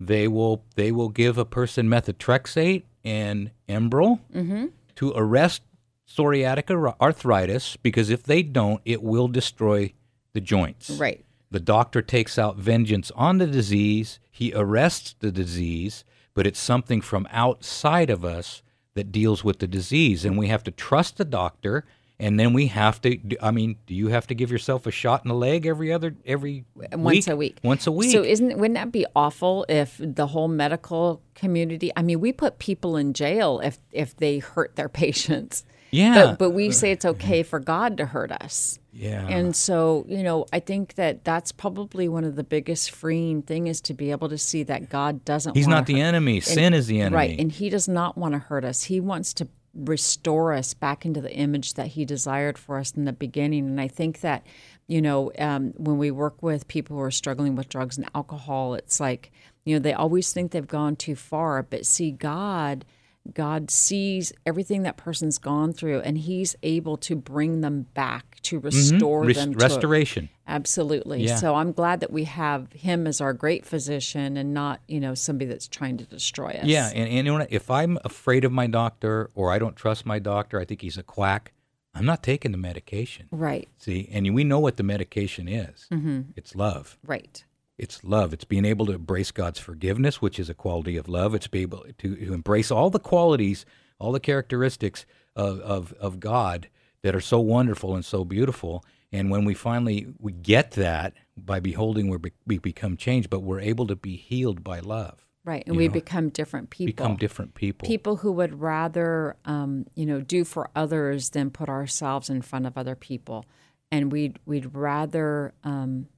they 0.00 0.26
will 0.26 0.64
they 0.74 0.90
will 0.90 1.08
give 1.10 1.38
a 1.38 1.44
person 1.44 1.86
methotrexate 1.88 2.82
and 3.04 3.50
Enbrel 3.68 4.18
Mm-hmm. 4.34 4.66
to 4.96 5.12
arrest 5.14 5.62
psoriatic 6.10 6.94
arthritis 7.00 7.76
because 7.76 8.10
if 8.10 8.22
they 8.22 8.42
don't, 8.42 8.80
it 8.84 9.02
will 9.02 9.28
destroy 9.28 9.92
the 10.32 10.40
joints. 10.40 10.90
Right. 10.90 11.24
The 11.50 11.60
doctor 11.60 12.02
takes 12.02 12.38
out 12.38 12.56
vengeance 12.56 13.10
on 13.12 13.38
the 13.38 13.46
disease. 13.46 14.20
He 14.30 14.52
arrests 14.54 15.14
the 15.18 15.32
disease, 15.32 16.04
but 16.34 16.46
it's 16.46 16.60
something 16.60 17.00
from 17.00 17.26
outside 17.30 18.10
of 18.10 18.24
us 18.24 18.62
that 18.94 19.12
deals 19.12 19.42
with 19.42 19.58
the 19.58 19.66
disease. 19.66 20.24
And 20.24 20.38
we 20.38 20.48
have 20.48 20.62
to 20.64 20.70
trust 20.70 21.16
the 21.16 21.24
doctor. 21.24 21.84
And 22.20 22.38
then 22.38 22.52
we 22.52 22.66
have 22.66 23.00
to. 23.00 23.18
I 23.40 23.50
mean, 23.50 23.76
do 23.86 23.94
you 23.94 24.08
have 24.08 24.26
to 24.26 24.34
give 24.34 24.50
yourself 24.50 24.86
a 24.86 24.90
shot 24.90 25.24
in 25.24 25.30
the 25.30 25.34
leg 25.34 25.64
every 25.64 25.90
other 25.90 26.14
every 26.26 26.66
once 26.92 27.26
a 27.26 27.34
week. 27.34 27.58
Once 27.62 27.86
a 27.86 27.92
week. 27.92 28.12
So 28.12 28.22
isn't 28.22 28.58
wouldn't 28.58 28.74
that 28.74 28.92
be 28.92 29.06
awful 29.16 29.64
if 29.70 29.96
the 29.98 30.26
whole 30.26 30.46
medical 30.46 31.22
community? 31.34 31.90
I 31.96 32.02
mean, 32.02 32.20
we 32.20 32.32
put 32.32 32.58
people 32.58 32.98
in 32.98 33.14
jail 33.14 33.60
if 33.64 33.78
if 33.90 34.14
they 34.14 34.38
hurt 34.38 34.76
their 34.76 34.88
patients. 35.04 35.64
Yeah. 35.90 36.14
But 36.14 36.38
but 36.38 36.50
we 36.50 36.70
say 36.70 36.92
it's 36.92 37.04
okay 37.04 37.42
for 37.42 37.58
God 37.60 37.96
to 37.98 38.06
hurt 38.06 38.30
us. 38.32 38.78
yeah. 38.92 39.26
And 39.28 39.54
so, 39.56 40.04
you 40.08 40.22
know, 40.22 40.46
I 40.52 40.60
think 40.60 40.94
that 40.94 41.24
that's 41.24 41.52
probably 41.52 42.08
one 42.08 42.24
of 42.24 42.36
the 42.36 42.44
biggest 42.44 42.90
freeing 42.92 43.42
thing 43.42 43.66
is 43.66 43.80
to 43.82 43.94
be 43.94 44.10
able 44.10 44.28
to 44.28 44.38
see 44.38 44.62
that 44.64 44.88
God 44.88 45.24
doesn't. 45.24 45.56
He's 45.56 45.66
not 45.68 45.86
the 45.86 46.00
enemy. 46.00 46.36
and- 46.36 46.44
Sin 46.44 46.74
is 46.74 46.86
the 46.86 47.00
enemy. 47.00 47.16
Right, 47.16 47.38
and 47.40 47.50
He 47.52 47.70
does 47.70 47.88
not 47.88 48.16
want 48.18 48.32
to 48.34 48.38
hurt 48.38 48.64
us. 48.64 48.84
He 48.84 49.00
wants 49.00 49.32
to 49.34 49.48
restore 49.74 50.52
us 50.52 50.74
back 50.74 51.04
into 51.06 51.20
the 51.20 51.32
image 51.32 51.74
that 51.74 51.88
He 51.88 52.04
desired 52.04 52.58
for 52.58 52.78
us 52.78 52.92
in 52.92 53.04
the 53.04 53.12
beginning. 53.12 53.66
And 53.66 53.80
I 53.80 53.88
think 53.88 54.20
that, 54.20 54.44
you 54.88 55.00
know, 55.00 55.30
um, 55.38 55.72
when 55.76 55.96
we 55.98 56.10
work 56.10 56.42
with 56.42 56.66
people 56.68 56.96
who 56.96 57.02
are 57.02 57.10
struggling 57.10 57.54
with 57.56 57.68
drugs 57.68 57.96
and 57.96 58.08
alcohol, 58.14 58.74
it's 58.74 58.98
like, 59.00 59.30
you 59.64 59.74
know, 59.74 59.78
they 59.80 59.92
always 59.92 60.32
think 60.32 60.50
they've 60.50 60.66
gone 60.66 60.96
too 60.96 61.14
far, 61.16 61.62
but 61.62 61.86
see, 61.86 62.10
God. 62.10 62.84
God 63.34 63.70
sees 63.70 64.32
everything 64.46 64.82
that 64.82 64.96
person's 64.96 65.38
gone 65.38 65.72
through, 65.72 66.00
and 66.00 66.18
He's 66.18 66.56
able 66.62 66.96
to 66.98 67.16
bring 67.16 67.60
them 67.60 67.86
back 67.94 68.38
to 68.42 68.58
restore 68.58 69.20
Mm-hmm. 69.20 69.26
Res- 69.28 69.36
them. 69.36 69.52
To 69.54 69.58
restoration. 69.58 70.28
Absolutely. 70.46 71.24
Yeah. 71.24 71.36
So 71.36 71.54
I'm 71.54 71.72
glad 71.72 72.00
that 72.00 72.10
we 72.12 72.24
have 72.24 72.72
Him 72.72 73.06
as 73.06 73.20
our 73.20 73.32
great 73.32 73.64
physician, 73.64 74.36
and 74.36 74.52
not 74.54 74.80
you 74.88 75.00
know 75.00 75.14
somebody 75.14 75.46
that's 75.46 75.68
trying 75.68 75.96
to 75.98 76.04
destroy 76.04 76.50
us. 76.50 76.64
Yeah, 76.64 76.88
and, 76.88 77.08
and 77.08 77.26
you 77.26 77.38
know, 77.38 77.46
if 77.50 77.70
I'm 77.70 77.98
afraid 78.04 78.44
of 78.44 78.52
my 78.52 78.66
doctor 78.66 79.30
or 79.34 79.52
I 79.52 79.58
don't 79.58 79.76
trust 79.76 80.04
my 80.06 80.18
doctor, 80.18 80.58
I 80.60 80.64
think 80.64 80.82
he's 80.82 80.98
a 80.98 81.02
quack. 81.02 81.52
I'm 81.94 82.04
not 82.06 82.22
taking 82.22 82.52
the 82.52 82.58
medication. 82.58 83.26
Right. 83.32 83.68
See, 83.78 84.08
and 84.12 84.32
we 84.32 84.44
know 84.44 84.60
what 84.60 84.76
the 84.76 84.84
medication 84.84 85.48
is. 85.48 85.86
Mm-hmm. 85.92 86.20
It's 86.36 86.54
love. 86.54 86.96
Right. 87.04 87.44
It's 87.80 88.04
love. 88.04 88.34
It's 88.34 88.44
being 88.44 88.66
able 88.66 88.84
to 88.86 88.92
embrace 88.92 89.30
God's 89.30 89.58
forgiveness, 89.58 90.20
which 90.20 90.38
is 90.38 90.50
a 90.50 90.54
quality 90.54 90.98
of 90.98 91.08
love. 91.08 91.34
It's 91.34 91.46
be 91.48 91.62
able 91.62 91.86
to, 91.96 92.14
to 92.14 92.34
embrace 92.34 92.70
all 92.70 92.90
the 92.90 92.98
qualities, 92.98 93.64
all 93.98 94.12
the 94.12 94.20
characteristics 94.20 95.06
of, 95.34 95.60
of, 95.60 95.94
of 95.94 96.20
God 96.20 96.68
that 97.02 97.14
are 97.14 97.22
so 97.22 97.40
wonderful 97.40 97.94
and 97.94 98.04
so 98.04 98.22
beautiful. 98.22 98.84
And 99.10 99.30
when 99.30 99.46
we 99.46 99.54
finally 99.54 100.08
we 100.18 100.32
get 100.32 100.72
that 100.72 101.14
by 101.38 101.58
beholding, 101.58 102.08
we 102.10 102.18
be, 102.18 102.32
we 102.46 102.58
become 102.58 102.98
changed, 102.98 103.30
but 103.30 103.40
we're 103.40 103.60
able 103.60 103.86
to 103.86 103.96
be 103.96 104.14
healed 104.16 104.62
by 104.62 104.80
love. 104.80 105.26
Right. 105.42 105.62
And 105.66 105.74
You 105.74 105.78
we 105.78 105.88
know, 105.88 105.94
become 105.94 106.28
different 106.28 106.68
people. 106.68 106.92
Become 106.92 107.16
different 107.16 107.54
people. 107.54 107.88
People 107.88 108.16
who 108.16 108.30
would 108.32 108.60
rather, 108.60 109.36
um, 109.46 109.86
you 109.94 110.04
know, 110.04 110.20
do 110.20 110.44
for 110.44 110.68
others 110.76 111.30
than 111.30 111.50
put 111.50 111.70
ourselves 111.70 112.28
in 112.28 112.42
front 112.42 112.66
of 112.66 112.76
other 112.76 112.94
people, 112.94 113.46
and 113.90 114.12
we'd 114.12 114.38
we'd 114.44 114.74
rather, 114.74 115.54
um, 115.64 116.08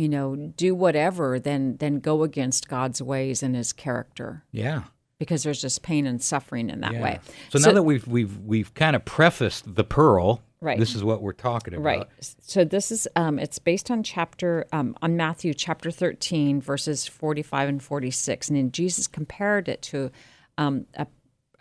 you 0.00 0.08
know, 0.08 0.36
do 0.56 0.74
whatever 0.74 1.38
than 1.38 1.76
than 1.76 2.00
go 2.00 2.22
against 2.22 2.68
God's 2.68 3.00
ways 3.02 3.42
and 3.42 3.54
His 3.54 3.72
character, 3.72 4.44
Yeah. 4.52 4.82
because 5.18 5.42
there's 5.42 5.60
just 5.60 5.82
pain 5.82 6.06
and 6.06 6.22
suffering 6.22 6.70
in 6.70 6.80
that 6.80 6.94
yeah. 6.94 7.02
way. 7.02 7.20
So, 7.50 7.58
now 7.58 7.72
that 7.72 7.82
we've 7.82 8.06
we've 8.06 8.38
we've 8.38 8.72
kind 8.74 8.96
of 8.96 9.04
prefaced 9.04 9.74
the 9.74 9.84
pearl, 9.84 10.42
Right. 10.62 10.78
This 10.78 10.94
is 10.94 11.02
what 11.02 11.22
we're 11.22 11.32
talking 11.32 11.72
about. 11.72 11.84
Right. 11.84 12.06
So 12.20 12.64
this 12.64 12.90
is 12.90 13.08
um, 13.16 13.38
it's 13.38 13.58
based 13.58 13.90
on 13.90 14.02
chapter 14.02 14.66
um, 14.72 14.94
on 15.00 15.16
Matthew 15.16 15.54
chapter 15.54 15.90
thirteen 15.90 16.60
verses 16.60 17.06
forty 17.06 17.42
five 17.42 17.68
and 17.70 17.82
forty 17.82 18.10
six, 18.10 18.48
and 18.48 18.58
then 18.58 18.70
Jesus 18.70 19.06
compared 19.06 19.68
it 19.70 19.80
to 19.82 20.10
um, 20.58 20.84
a, 20.94 21.06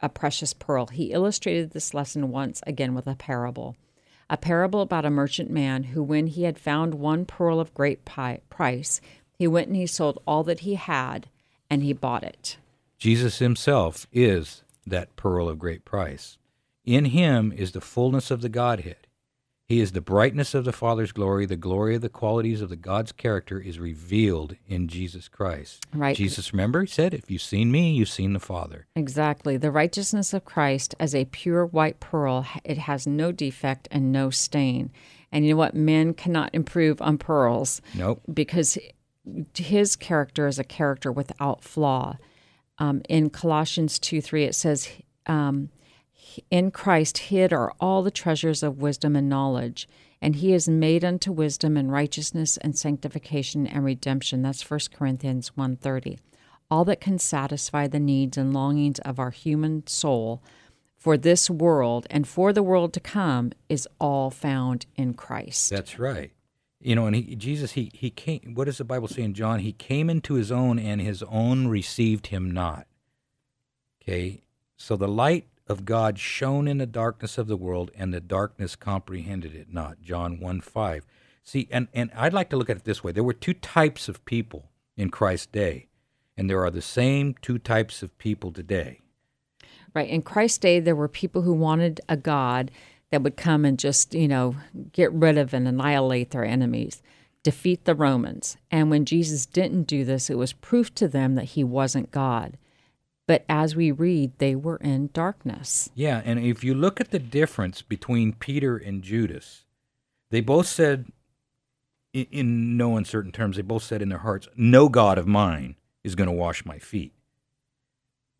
a 0.01 0.09
precious 0.09 0.53
pearl. 0.53 0.87
He 0.87 1.13
illustrated 1.13 1.71
this 1.71 1.93
lesson 1.93 2.29
once 2.29 2.61
again 2.67 2.93
with 2.93 3.07
a 3.07 3.15
parable, 3.15 3.77
a 4.29 4.37
parable 4.37 4.81
about 4.81 5.05
a 5.05 5.09
merchant 5.09 5.49
man 5.49 5.83
who, 5.85 6.03
when 6.03 6.27
he 6.27 6.43
had 6.43 6.59
found 6.59 6.95
one 6.95 7.25
pearl 7.25 7.59
of 7.59 7.73
great 7.73 8.05
price, 8.05 9.01
he 9.33 9.47
went 9.47 9.67
and 9.67 9.75
he 9.75 9.87
sold 9.87 10.21
all 10.27 10.43
that 10.43 10.61
he 10.61 10.75
had, 10.75 11.27
and 11.69 11.83
he 11.83 11.93
bought 11.93 12.23
it. 12.23 12.57
Jesus 12.97 13.39
himself 13.39 14.05
is 14.11 14.63
that 14.85 15.15
pearl 15.15 15.47
of 15.47 15.59
great 15.59 15.85
price. 15.85 16.37
In 16.85 17.05
him 17.05 17.51
is 17.55 17.71
the 17.71 17.81
fullness 17.81 18.31
of 18.31 18.41
the 18.41 18.49
Godhead. 18.49 19.07
He 19.69 19.81
is 19.81 19.91
the 19.91 20.01
brightness 20.01 20.55
of 20.55 20.65
the 20.65 20.71
Father's 20.73 21.11
glory. 21.11 21.45
The 21.45 21.55
glory 21.55 21.93
of 21.93 22.01
the 22.01 22.09
qualities 22.09 22.59
of 22.59 22.69
the 22.69 22.75
God's 22.75 23.11
character 23.11 23.59
is 23.59 23.77
revealed 23.77 24.55
in 24.67 24.87
Jesus 24.87 25.27
Christ. 25.27 25.85
Right. 25.93 26.15
Jesus, 26.15 26.51
remember, 26.51 26.81
he 26.81 26.87
said, 26.87 27.13
If 27.13 27.29
you've 27.29 27.43
seen 27.43 27.71
me, 27.71 27.93
you've 27.93 28.09
seen 28.09 28.33
the 28.33 28.39
Father. 28.39 28.87
Exactly. 28.95 29.57
The 29.57 29.69
righteousness 29.69 30.33
of 30.33 30.43
Christ 30.43 30.95
as 30.99 31.13
a 31.13 31.25
pure 31.25 31.67
white 31.67 31.99
pearl, 31.99 32.47
it 32.63 32.79
has 32.79 33.05
no 33.05 33.31
defect 33.31 33.87
and 33.91 34.11
no 34.11 34.31
stain. 34.31 34.89
And 35.31 35.45
you 35.45 35.51
know 35.53 35.57
what? 35.57 35.75
Men 35.75 36.15
cannot 36.15 36.49
improve 36.55 36.99
on 36.99 37.19
pearls 37.19 37.79
Nope. 37.93 38.23
because 38.33 38.79
his 39.55 39.95
character 39.95 40.47
is 40.47 40.57
a 40.57 40.63
character 40.63 41.11
without 41.11 41.63
flaw. 41.63 42.17
Um, 42.79 43.03
in 43.07 43.29
Colossians 43.29 43.99
2 43.99 44.19
3, 44.19 44.45
it 44.45 44.55
says, 44.55 44.89
um, 45.27 45.69
In 46.49 46.71
Christ 46.71 47.17
hid 47.17 47.53
are 47.53 47.73
all 47.79 48.03
the 48.03 48.11
treasures 48.11 48.63
of 48.63 48.81
wisdom 48.81 49.15
and 49.15 49.29
knowledge, 49.29 49.87
and 50.21 50.35
he 50.35 50.53
is 50.53 50.67
made 50.67 51.03
unto 51.03 51.31
wisdom 51.31 51.77
and 51.77 51.91
righteousness 51.91 52.57
and 52.57 52.77
sanctification 52.77 53.65
and 53.65 53.83
redemption. 53.83 54.41
That's 54.41 54.69
1 54.69 54.79
Corinthians 54.93 55.51
1.30. 55.57 56.19
All 56.71 56.85
that 56.85 57.01
can 57.01 57.17
satisfy 57.17 57.87
the 57.87 57.99
needs 57.99 58.37
and 58.37 58.53
longings 58.53 58.99
of 58.99 59.19
our 59.19 59.31
human 59.31 59.87
soul 59.87 60.41
for 60.97 61.17
this 61.17 61.49
world 61.49 62.05
and 62.09 62.27
for 62.27 62.51
the 62.51 62.61
world 62.61 62.93
to 62.93 62.99
come 62.99 63.53
is 63.69 63.87
all 63.99 64.29
found 64.29 64.85
in 64.95 65.13
Christ. 65.13 65.69
That's 65.69 65.97
right. 65.97 66.31
You 66.81 66.95
know, 66.95 67.07
and 67.07 67.15
he, 67.15 67.35
Jesus, 67.35 67.73
he, 67.73 67.89
he 67.93 68.09
came, 68.09 68.53
what 68.53 68.65
does 68.65 68.77
the 68.77 68.83
Bible 68.83 69.07
say 69.07 69.23
in 69.23 69.33
John? 69.33 69.59
He 69.59 69.73
came 69.73 70.09
into 70.09 70.35
his 70.35 70.51
own, 70.51 70.79
and 70.79 71.01
his 71.01 71.23
own 71.23 71.67
received 71.67 72.27
him 72.27 72.51
not. 72.51 72.87
Okay, 74.01 74.43
so 74.77 74.95
the 74.95 75.07
light 75.07 75.45
of 75.69 75.85
God 75.85 76.17
shone 76.17 76.67
in 76.67 76.79
the 76.79 76.87
darkness 76.87 77.37
of 77.37 77.47
the 77.47 77.55
world, 77.55 77.91
and 77.95 78.13
the 78.13 78.19
darkness 78.19 78.75
comprehended 78.75 79.53
it 79.53 79.71
not. 79.71 80.01
John 80.01 80.39
1 80.39 80.61
5. 80.61 81.05
See, 81.43 81.67
and, 81.71 81.87
and 81.93 82.11
I'd 82.15 82.33
like 82.33 82.49
to 82.49 82.57
look 82.57 82.69
at 82.69 82.77
it 82.77 82.83
this 82.83 83.03
way 83.03 83.11
there 83.11 83.23
were 83.23 83.33
two 83.33 83.53
types 83.53 84.09
of 84.09 84.25
people 84.25 84.69
in 84.97 85.09
Christ's 85.09 85.45
day, 85.45 85.87
and 86.35 86.49
there 86.49 86.63
are 86.63 86.71
the 86.71 86.81
same 86.81 87.35
two 87.41 87.59
types 87.59 88.03
of 88.03 88.17
people 88.17 88.51
today. 88.51 88.99
Right. 89.93 90.09
In 90.09 90.21
Christ's 90.21 90.57
day, 90.59 90.79
there 90.79 90.95
were 90.95 91.07
people 91.07 91.43
who 91.43 91.53
wanted 91.53 92.01
a 92.09 92.17
God 92.17 92.71
that 93.11 93.23
would 93.23 93.37
come 93.37 93.65
and 93.65 93.79
just, 93.79 94.13
you 94.13 94.27
know, 94.27 94.55
get 94.91 95.11
rid 95.11 95.37
of 95.37 95.53
and 95.53 95.67
annihilate 95.67 96.31
their 96.31 96.45
enemies, 96.45 97.01
defeat 97.41 97.85
the 97.85 97.95
Romans. 97.95 98.57
And 98.69 98.91
when 98.91 99.05
Jesus 99.05 99.45
didn't 99.45 99.83
do 99.83 100.05
this, 100.05 100.29
it 100.29 100.37
was 100.37 100.53
proof 100.53 100.93
to 100.95 101.07
them 101.07 101.35
that 101.35 101.45
he 101.45 101.63
wasn't 101.63 102.11
God. 102.11 102.57
But 103.29 103.45
as 103.47 103.75
we 103.75 103.91
read, 103.91 104.31
they 104.39 104.55
were 104.55 104.77
in 104.77 105.11
darkness. 105.13 105.91
Yeah, 105.93 106.23
and 106.25 106.39
if 106.39 106.63
you 106.63 106.73
look 106.73 106.99
at 106.99 107.11
the 107.11 107.19
difference 107.19 107.83
between 107.83 108.33
Peter 108.33 108.75
and 108.75 109.03
Judas, 109.03 109.65
they 110.31 110.41
both 110.41 110.65
said, 110.65 111.11
in, 112.11 112.25
in 112.31 112.75
no 112.75 112.97
uncertain 112.97 113.31
terms, 113.31 113.57
they 113.57 113.61
both 113.61 113.83
said 113.83 114.01
in 114.01 114.09
their 114.09 114.17
hearts, 114.17 114.47
No 114.55 114.89
God 114.89 115.19
of 115.19 115.27
mine 115.27 115.75
is 116.03 116.15
going 116.15 116.25
to 116.25 116.33
wash 116.33 116.65
my 116.65 116.79
feet. 116.79 117.13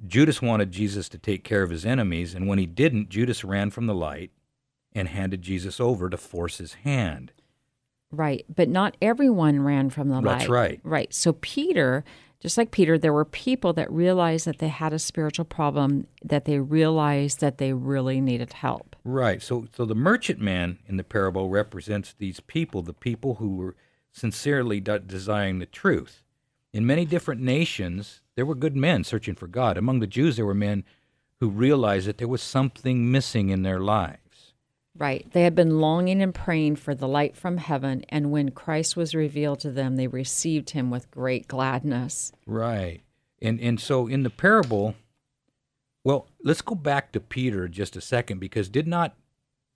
Judas 0.04 0.42
wanted 0.42 0.72
Jesus 0.72 1.08
to 1.10 1.20
take 1.20 1.44
care 1.44 1.62
of 1.62 1.70
his 1.70 1.86
enemies, 1.86 2.34
and 2.34 2.48
when 2.48 2.58
he 2.58 2.66
didn't, 2.66 3.10
Judas 3.10 3.44
ran 3.44 3.70
from 3.70 3.86
the 3.86 3.94
light 3.94 4.32
and 4.92 5.10
handed 5.10 5.44
Jesus 5.44 5.80
over 5.80 6.10
to 6.10 6.18
force 6.18 6.58
his 6.58 6.74
hand. 6.74 7.32
Right. 8.12 8.44
But 8.50 8.70
not 8.70 8.98
everyone 9.04 9.62
ran 9.62 9.92
from 9.92 10.10
the 10.10 10.20
light. 10.20 10.40
That's 10.40 10.50
right. 10.50 10.80
Right. 10.84 11.14
So 11.14 11.34
Peter, 11.34 12.04
just 12.40 12.58
like 12.58 12.72
Peter, 12.72 12.98
there 12.98 13.14
were 13.14 13.26
people 13.26 13.74
that 13.74 13.92
realized 13.92 14.46
that 14.46 14.60
they 14.60 14.70
had 14.70 14.94
a 14.94 15.00
spiritual 15.00 15.46
problem, 15.46 16.08
that 16.24 16.46
they 16.46 16.60
realized 16.60 17.42
that 17.42 17.58
they 17.58 17.74
really 17.74 18.22
needed 18.22 18.54
help. 18.54 18.96
Right. 19.04 19.42
So, 19.42 19.68
so 19.76 19.86
the 19.86 19.96
merchant 19.96 20.40
man 20.40 20.80
in 20.88 20.96
the 20.96 21.04
parable 21.04 21.50
represents 21.50 22.14
these 22.18 22.40
people, 22.40 22.82
the 22.82 22.94
people 22.94 23.36
who 23.36 23.56
were 23.56 23.76
sincerely 24.12 24.80
de- 24.80 25.00
desiring 25.00 25.60
the 25.60 25.66
truth. 25.66 26.24
In 26.72 26.86
many 26.86 27.04
different 27.04 27.42
nations, 27.42 28.22
there 28.36 28.46
were 28.46 28.56
good 28.56 28.76
men 28.76 29.04
searching 29.04 29.36
for 29.36 29.48
God. 29.48 29.78
Among 29.78 30.00
the 30.00 30.08
Jews, 30.08 30.38
there 30.38 30.46
were 30.46 30.54
men 30.54 30.86
who 31.40 31.50
realized 31.50 32.08
that 32.08 32.20
there 32.20 32.28
was 32.28 32.42
something 32.42 33.12
missing 33.12 33.50
in 33.50 33.64
their 33.64 33.80
lives. 33.80 34.20
Right. 35.00 35.26
They 35.32 35.44
had 35.44 35.56
been 35.56 35.80
longing 35.80 36.22
and 36.22 36.36
praying 36.36 36.76
for 36.76 36.94
the 36.94 37.08
light 37.08 37.36
from 37.36 37.58
heaven, 37.58 38.04
and 38.10 38.32
when 38.32 38.52
Christ 38.52 38.96
was 38.98 39.16
revealed 39.16 39.62
to 39.62 39.72
them, 39.72 39.96
they 39.96 40.08
received 40.08 40.72
him 40.72 40.92
with 40.92 41.10
great 41.10 41.48
gladness. 41.48 42.32
Right. 42.46 43.02
And 43.42 43.60
and 43.62 43.80
so 43.80 44.08
in 44.08 44.24
the 44.24 44.30
parable, 44.30 44.96
Well, 46.04 46.28
let's 46.44 46.62
go 46.62 46.76
back 46.76 47.12
to 47.14 47.20
Peter 47.20 47.68
just 47.68 47.96
a 47.96 48.02
second 48.02 48.40
because 48.40 48.68
did 48.70 48.88
not 48.88 49.16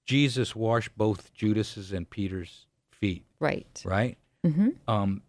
Jesus 0.06 0.56
wash 0.56 0.90
both 0.90 1.34
Judas's 1.34 1.92
and 1.94 2.10
Peter's 2.10 2.66
feet, 2.92 3.26
Right. 3.40 3.82
right? 3.86 4.18
Mm-hmm. 4.46 4.70
Um, 4.90 5.22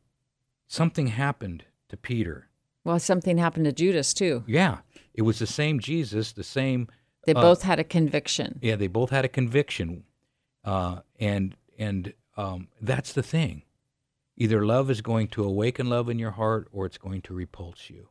something 0.67 1.07
happened 1.09 1.65
to 1.89 1.97
Peter. 1.97 2.49
Well, 2.85 2.99
something 2.99 3.39
happened 3.39 3.67
to 3.67 3.73
Judas 3.73 4.13
too. 4.13 4.43
Yeah, 4.47 4.79
it 5.15 5.23
was 5.23 5.39
the 5.39 5.47
same 5.47 5.79
Jesus, 5.79 6.33
the 6.33 6.43
same. 6.45 6.89
They 7.27 7.35
Uh, 7.35 7.41
both 7.43 7.63
had 7.63 7.79
a 7.79 7.85
conviction. 7.85 8.59
Yeah, 8.63 8.77
they 8.77 8.87
both 8.87 9.11
had 9.11 9.25
a 9.25 9.29
conviction, 9.29 10.05
uh, 10.65 11.01
and 11.19 11.57
and 11.79 12.13
um, 12.37 12.69
that's 12.81 13.13
the 13.13 13.23
thing. 13.23 13.63
Either 14.37 14.65
love 14.67 14.91
is 14.91 15.01
going 15.01 15.29
to 15.29 15.45
awaken 15.45 15.89
love 15.89 16.09
in 16.09 16.19
your 16.19 16.33
heart, 16.33 16.69
or 16.73 16.87
it's 16.87 16.99
going 16.99 17.23
to 17.23 17.35
repulse 17.35 17.89
you. 17.91 18.09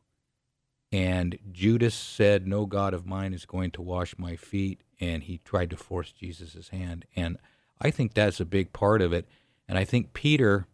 And 0.91 1.37
Judas 1.51 1.95
said, 1.95 2.47
"No 2.47 2.65
God 2.65 2.93
of 2.93 3.05
mine 3.05 3.33
is 3.33 3.45
going 3.45 3.71
to 3.71 3.81
wash 3.81 4.17
my 4.17 4.35
feet," 4.35 4.81
and 4.99 5.23
he 5.23 5.39
tried 5.39 5.69
to 5.71 5.77
force 5.77 6.11
Jesus' 6.11 6.69
hand. 6.69 7.05
And 7.15 7.37
I 7.81 7.91
think 7.91 8.13
that's 8.13 8.39
a 8.39 8.45
big 8.45 8.71
part 8.73 9.01
of 9.01 9.11
it. 9.11 9.27
And 9.67 9.77
I 9.77 9.85
think 9.85 10.13
Peter 10.13 10.67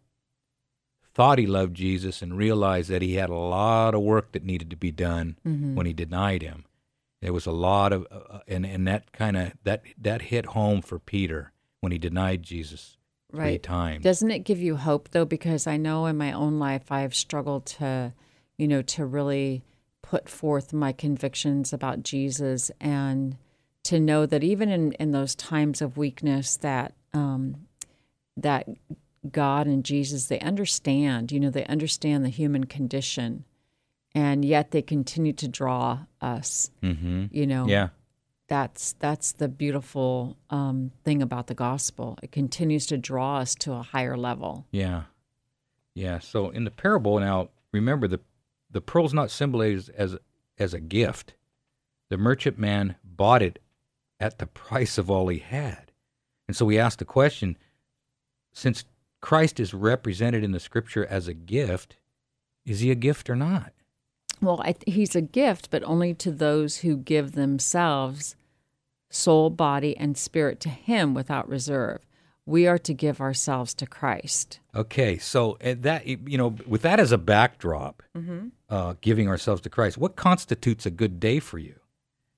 thought 1.12 1.38
he 1.38 1.46
loved 1.46 1.74
Jesus 1.74 2.22
and 2.22 2.36
realized 2.36 2.88
that 2.90 3.02
he 3.02 3.14
had 3.14 3.30
a 3.30 3.34
lot 3.34 3.94
of 3.94 4.02
work 4.02 4.32
that 4.32 4.44
needed 4.44 4.70
to 4.70 4.76
be 4.76 4.92
done 4.92 5.36
when 5.74 5.86
he 5.86 5.92
denied 5.92 6.42
him. 6.42 6.64
There 7.22 7.32
was 7.32 7.46
a 7.46 7.52
lot 7.52 7.92
of, 7.92 8.06
uh, 8.10 8.38
and 8.48 8.64
and 8.64 8.86
that 8.88 9.12
kind 9.12 9.36
of 9.36 9.52
that 9.64 9.82
that 9.98 10.22
hit 10.22 10.46
home 10.46 10.80
for 10.82 10.98
Peter 10.98 11.52
when 11.80 11.92
he 11.92 11.98
denied 11.98 12.42
Jesus 12.42 12.96
three 13.30 13.40
Right. 13.40 13.62
times. 13.62 14.02
Doesn't 14.04 14.30
it 14.30 14.40
give 14.40 14.60
you 14.60 14.76
hope 14.76 15.10
though? 15.10 15.24
Because 15.26 15.66
I 15.66 15.76
know 15.76 16.06
in 16.06 16.16
my 16.16 16.32
own 16.32 16.58
life 16.58 16.90
I've 16.90 17.14
struggled 17.14 17.66
to, 17.66 18.12
you 18.56 18.66
know, 18.66 18.82
to 18.82 19.04
really 19.04 19.62
put 20.02 20.28
forth 20.28 20.72
my 20.72 20.92
convictions 20.92 21.72
about 21.72 22.02
Jesus 22.02 22.70
and 22.80 23.36
to 23.84 24.00
know 24.00 24.26
that 24.26 24.42
even 24.42 24.68
in, 24.70 24.92
in 24.92 25.12
those 25.12 25.34
times 25.34 25.80
of 25.80 25.96
weakness 25.96 26.56
that 26.58 26.94
um, 27.14 27.66
that 28.36 28.66
God 29.30 29.66
and 29.66 29.84
Jesus 29.84 30.26
they 30.26 30.40
understand, 30.40 31.30
you 31.32 31.38
know, 31.38 31.50
they 31.50 31.66
understand 31.66 32.24
the 32.24 32.30
human 32.30 32.64
condition, 32.64 33.44
and 34.14 34.44
yet 34.44 34.70
they 34.70 34.82
continue 34.82 35.32
to 35.34 35.48
draw 35.48 36.00
us. 36.20 36.70
mm-hmm. 36.82 37.26
You 37.30 37.46
know, 37.46 37.66
Yeah, 37.66 37.88
that's 38.48 38.92
that's 38.94 39.32
the 39.32 39.48
beautiful 39.48 40.36
um, 40.50 40.90
thing 41.04 41.22
about 41.22 41.46
the 41.46 41.54
gospel. 41.54 42.18
It 42.22 42.32
continues 42.32 42.86
to 42.86 42.98
draw 42.98 43.38
us 43.38 43.54
to 43.56 43.72
a 43.72 43.82
higher 43.82 44.16
level. 44.16 44.66
yeah, 44.72 45.04
yeah. 45.94 46.18
So 46.18 46.50
in 46.50 46.64
the 46.64 46.70
parable, 46.70 47.18
now 47.20 47.50
remember 47.72 48.08
the 48.08 48.20
the 48.70 48.80
pearl's 48.80 49.14
not 49.14 49.30
symbolized 49.30 49.90
as 49.90 50.16
as 50.58 50.74
a 50.74 50.80
gift. 50.80 51.34
The 52.08 52.18
merchantman 52.18 52.96
bought 53.04 53.42
it 53.42 53.60
at 54.18 54.38
the 54.38 54.46
price 54.46 54.98
of 54.98 55.10
all 55.10 55.28
he 55.28 55.38
had, 55.38 55.92
and 56.48 56.56
so 56.56 56.66
we 56.66 56.78
ask 56.78 56.98
the 56.98 57.04
question: 57.04 57.56
since 58.52 58.84
Christ 59.20 59.60
is 59.60 59.72
represented 59.72 60.42
in 60.42 60.50
the 60.52 60.58
Scripture 60.60 61.06
as 61.06 61.28
a 61.28 61.34
gift, 61.34 61.96
is 62.66 62.80
he 62.80 62.90
a 62.90 62.96
gift 62.96 63.30
or 63.30 63.36
not? 63.36 63.72
Well, 64.42 64.60
I 64.62 64.72
th- 64.72 64.94
he's 64.94 65.14
a 65.14 65.20
gift, 65.20 65.70
but 65.70 65.82
only 65.84 66.14
to 66.14 66.30
those 66.30 66.78
who 66.78 66.96
give 66.96 67.32
themselves, 67.32 68.36
soul, 69.10 69.50
body, 69.50 69.96
and 69.96 70.16
spirit 70.16 70.60
to 70.60 70.68
Him 70.68 71.14
without 71.14 71.48
reserve. 71.48 72.06
We 72.46 72.66
are 72.66 72.78
to 72.78 72.94
give 72.94 73.20
ourselves 73.20 73.74
to 73.74 73.86
Christ. 73.86 74.58
Okay, 74.74 75.18
so 75.18 75.56
that 75.60 76.06
you 76.06 76.38
know, 76.38 76.56
with 76.66 76.82
that 76.82 76.98
as 76.98 77.12
a 77.12 77.18
backdrop, 77.18 78.02
Mm-hmm. 78.16 78.48
uh, 78.68 78.94
giving 79.00 79.28
ourselves 79.28 79.60
to 79.62 79.70
Christ, 79.70 79.98
what 79.98 80.16
constitutes 80.16 80.84
a 80.86 80.90
good 80.90 81.20
day 81.20 81.38
for 81.38 81.58
you? 81.58 81.74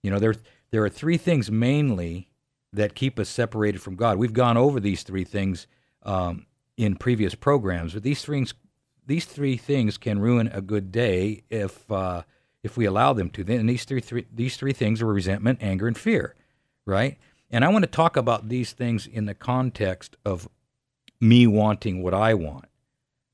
You 0.02 0.11
know, 0.11 0.18
there 0.18 0.35
there 0.71 0.85
are 0.85 0.88
three 0.90 1.16
things 1.16 1.50
mainly 1.50 2.28
that 2.73 2.94
keep 2.94 3.18
us 3.18 3.28
separated 3.28 3.80
from 3.80 3.97
God. 3.97 4.18
We've 4.18 4.32
gone 4.32 4.56
over 4.56 4.80
these 4.80 5.02
three 5.02 5.25
things 5.25 5.66
um, 6.03 6.46
in 6.76 6.96
previous 6.96 7.35
programs, 7.35 7.94
but 7.94 8.03
these 8.03 8.24
things 8.24 8.55
these 9.12 9.27
three 9.27 9.59
things 9.59 9.98
can 9.98 10.18
ruin 10.18 10.48
a 10.48 10.62
good 10.62 10.90
day 10.90 11.42
if 11.51 11.90
uh, 11.92 12.22
if 12.62 12.79
we 12.79 12.87
allow 12.87 13.12
them 13.12 13.29
to. 13.29 13.44
Then 13.44 13.66
these 13.66 13.85
three, 13.85 14.01
three 14.01 14.27
these 14.35 14.57
three 14.57 14.72
things 14.72 15.03
are 15.03 15.07
resentment, 15.07 15.59
anger, 15.61 15.87
and 15.87 15.98
fear, 15.98 16.35
right? 16.87 17.18
And 17.51 17.62
I 17.62 17.68
want 17.68 17.83
to 17.83 17.90
talk 17.90 18.16
about 18.16 18.48
these 18.48 18.72
things 18.72 19.07
in 19.07 19.27
the 19.27 19.35
context 19.35 20.16
of 20.25 20.48
me 21.20 21.46
wanting 21.46 22.03
what 22.03 22.14
I 22.14 22.33
want. 22.33 22.64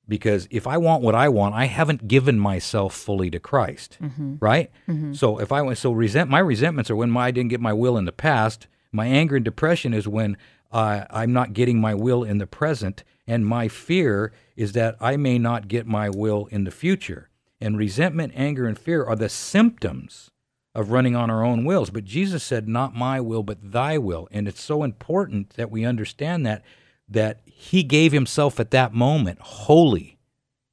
Because 0.09 0.49
if 0.51 0.67
I 0.67 0.79
want 0.79 1.05
what 1.05 1.15
I 1.15 1.29
want, 1.29 1.55
I 1.55 1.67
haven't 1.67 2.09
given 2.09 2.41
myself 2.41 2.93
fully 2.93 3.31
to 3.31 3.39
Christ, 3.39 3.99
right? 4.41 4.73
So 5.13 5.39
if 5.39 5.53
I 5.53 5.63
want, 5.63 5.79
so 5.79 5.93
resent 5.93 6.29
my 6.29 6.41
resentments 6.41 6.91
are 6.91 6.97
when 6.97 7.11
my, 7.11 7.27
I 7.27 7.31
didn't 7.31 7.51
get 7.51 7.61
my 7.61 7.73
will 7.73 7.97
in 7.97 8.05
the 8.05 8.11
past. 8.11 8.67
My 8.91 9.07
anger 9.07 9.37
and 9.37 9.45
depression 9.45 9.95
is 9.95 10.09
when 10.09 10.37
uh, 10.73 11.05
I'm 11.11 11.33
not 11.33 11.53
getting 11.53 11.81
my 11.81 11.95
will 11.95 12.25
in 12.25 12.39
the 12.39 12.47
present, 12.47 13.05
and 13.29 13.47
my 13.47 13.69
fear 13.69 14.33
is 14.59 14.73
that 14.73 14.97
I 15.01 15.17
may 15.17 15.39
not 15.39 15.69
get 15.69 15.87
my 15.87 16.11
will 16.11 16.47
in 16.51 16.65
the 16.65 16.73
future. 16.73 17.31
And 17.61 17.79
resentment, 17.79 18.33
anger, 18.35 18.67
and 18.67 18.77
fear 18.79 19.05
are 19.05 19.17
the 19.17 19.29
symptoms 19.29 20.31
of 20.75 20.91
running 20.91 21.15
on 21.15 21.31
our 21.31 21.45
own 21.45 21.65
wills. 21.65 21.91
But 21.91 22.05
Jesus 22.05 22.43
said, 22.43 22.69
"Not 22.69 22.95
my 22.95 23.21
will, 23.21 23.45
but 23.45 23.73
Thy 23.73 23.99
will." 23.99 24.29
And 24.33 24.49
it's 24.49 24.61
so 24.61 24.83
important 24.83 25.51
that 25.51 25.71
we 25.71 25.85
understand 25.85 26.45
that 26.45 26.65
that 27.09 27.41
He 27.47 27.83
gave 27.83 28.13
Himself 28.13 28.61
at 28.61 28.73
that 28.73 28.93
moment 28.93 29.39
wholly 29.41 30.19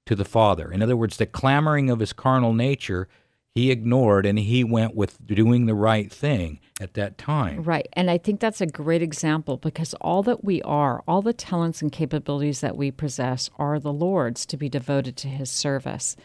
to 0.05 0.15
the 0.15 0.25
Father. 0.25 0.71
In 0.71 0.81
other 0.81 0.97
words, 0.97 1.17
the 1.17 1.25
clamoring 1.25 1.89
of 1.89 1.99
His 1.99 2.11
carnal 2.11 2.53
nature 2.53 3.07
He 3.55 3.71
ignored, 3.71 4.25
and 4.25 4.37
He 4.37 4.65
went 4.65 4.95
with 4.95 5.25
doing 5.25 5.65
the 5.65 5.73
right 5.73 6.11
thing 6.11 6.59
at 6.81 6.93
that 6.95 7.17
time. 7.17 7.63
Right. 7.63 7.87
And 7.93 8.11
I 8.11 8.17
think 8.17 8.41
that's 8.41 8.59
a 8.59 8.67
great 8.67 9.01
example 9.01 9.55
because 9.55 9.93
all 10.01 10.21
that 10.23 10.43
we 10.43 10.61
are, 10.63 11.01
all 11.07 11.21
the 11.21 11.31
talents 11.31 11.81
and 11.81 11.89
capabilities 11.89 12.59
that 12.59 12.75
we 12.75 12.91
possess 12.91 13.49
are 13.57 13.79
the 13.79 13.93
Lord's 13.93 14.45
to 14.47 14.57
be 14.57 14.67
devoted 14.67 15.15
to 15.17 15.29
his 15.29 15.49
service. 15.49 16.17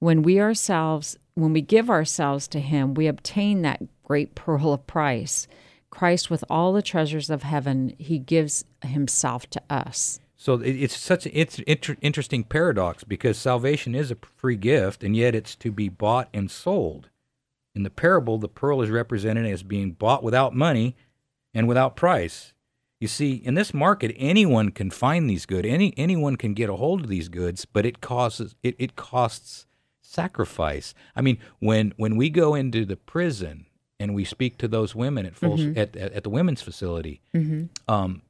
When 0.00 0.22
we 0.22 0.40
ourselves, 0.40 1.16
when 1.34 1.52
we 1.52 1.60
give 1.60 1.88
ourselves 1.88 2.48
to 2.48 2.58
him, 2.58 2.94
we 2.94 3.06
obtain 3.06 3.62
that 3.62 3.82
great 4.02 4.34
pearl 4.34 4.72
of 4.72 4.84
price. 4.88 5.46
Christ, 5.90 6.30
with 6.30 6.42
all 6.50 6.72
the 6.72 6.82
treasures 6.82 7.30
of 7.30 7.44
heaven, 7.44 7.94
he 7.98 8.18
gives 8.18 8.64
himself 8.82 9.48
to 9.50 9.62
us. 9.70 10.18
So 10.42 10.54
it- 10.54 10.74
it's 10.82 10.96
such 10.96 11.24
an 11.26 11.32
it's 11.34 11.60
inter- 11.60 11.96
interesting 12.00 12.42
paradox 12.42 13.04
because 13.04 13.38
salvation 13.38 13.94
is 13.94 14.10
a 14.10 14.16
free 14.36 14.56
gift, 14.56 15.04
and 15.04 15.16
yet 15.16 15.36
it's 15.36 15.54
to 15.56 15.70
be 15.70 15.88
bought 15.88 16.28
and 16.34 16.50
sold. 16.50 17.10
In 17.76 17.84
the 17.84 17.90
parable, 17.90 18.38
the 18.38 18.48
pearl 18.48 18.82
is 18.82 18.90
represented 18.90 19.46
as 19.46 19.62
being 19.62 19.92
bought 19.92 20.24
without 20.24 20.52
money 20.54 20.96
and 21.54 21.68
without 21.68 21.94
price. 21.94 22.54
You 22.98 23.06
see, 23.08 23.34
in 23.34 23.54
this 23.54 23.72
market, 23.72 24.14
anyone 24.18 24.70
can 24.70 24.90
find 24.90 25.30
these 25.30 25.46
goods. 25.46 25.68
Any 25.68 25.94
anyone 25.96 26.34
can 26.36 26.54
get 26.54 26.68
a 26.70 26.74
hold 26.76 27.02
of 27.02 27.08
these 27.08 27.28
goods, 27.28 27.64
but 27.64 27.86
it 27.86 28.00
costs 28.00 28.54
it, 28.64 28.74
it 28.80 28.96
costs 28.96 29.66
sacrifice. 30.00 30.92
I 31.16 31.20
mean, 31.22 31.38
when 31.60 31.94
when 31.96 32.16
we 32.16 32.30
go 32.30 32.54
into 32.56 32.84
the 32.84 32.96
prison 32.96 33.66
and 34.00 34.12
we 34.14 34.24
speak 34.24 34.58
to 34.58 34.66
those 34.68 34.94
women 34.94 35.24
at 35.26 35.36
full, 35.36 35.56
at, 35.76 35.94
at 35.96 36.12
at 36.12 36.22
the 36.24 36.30
women's 36.30 36.62
facility, 36.62 37.20
um, 37.88 38.22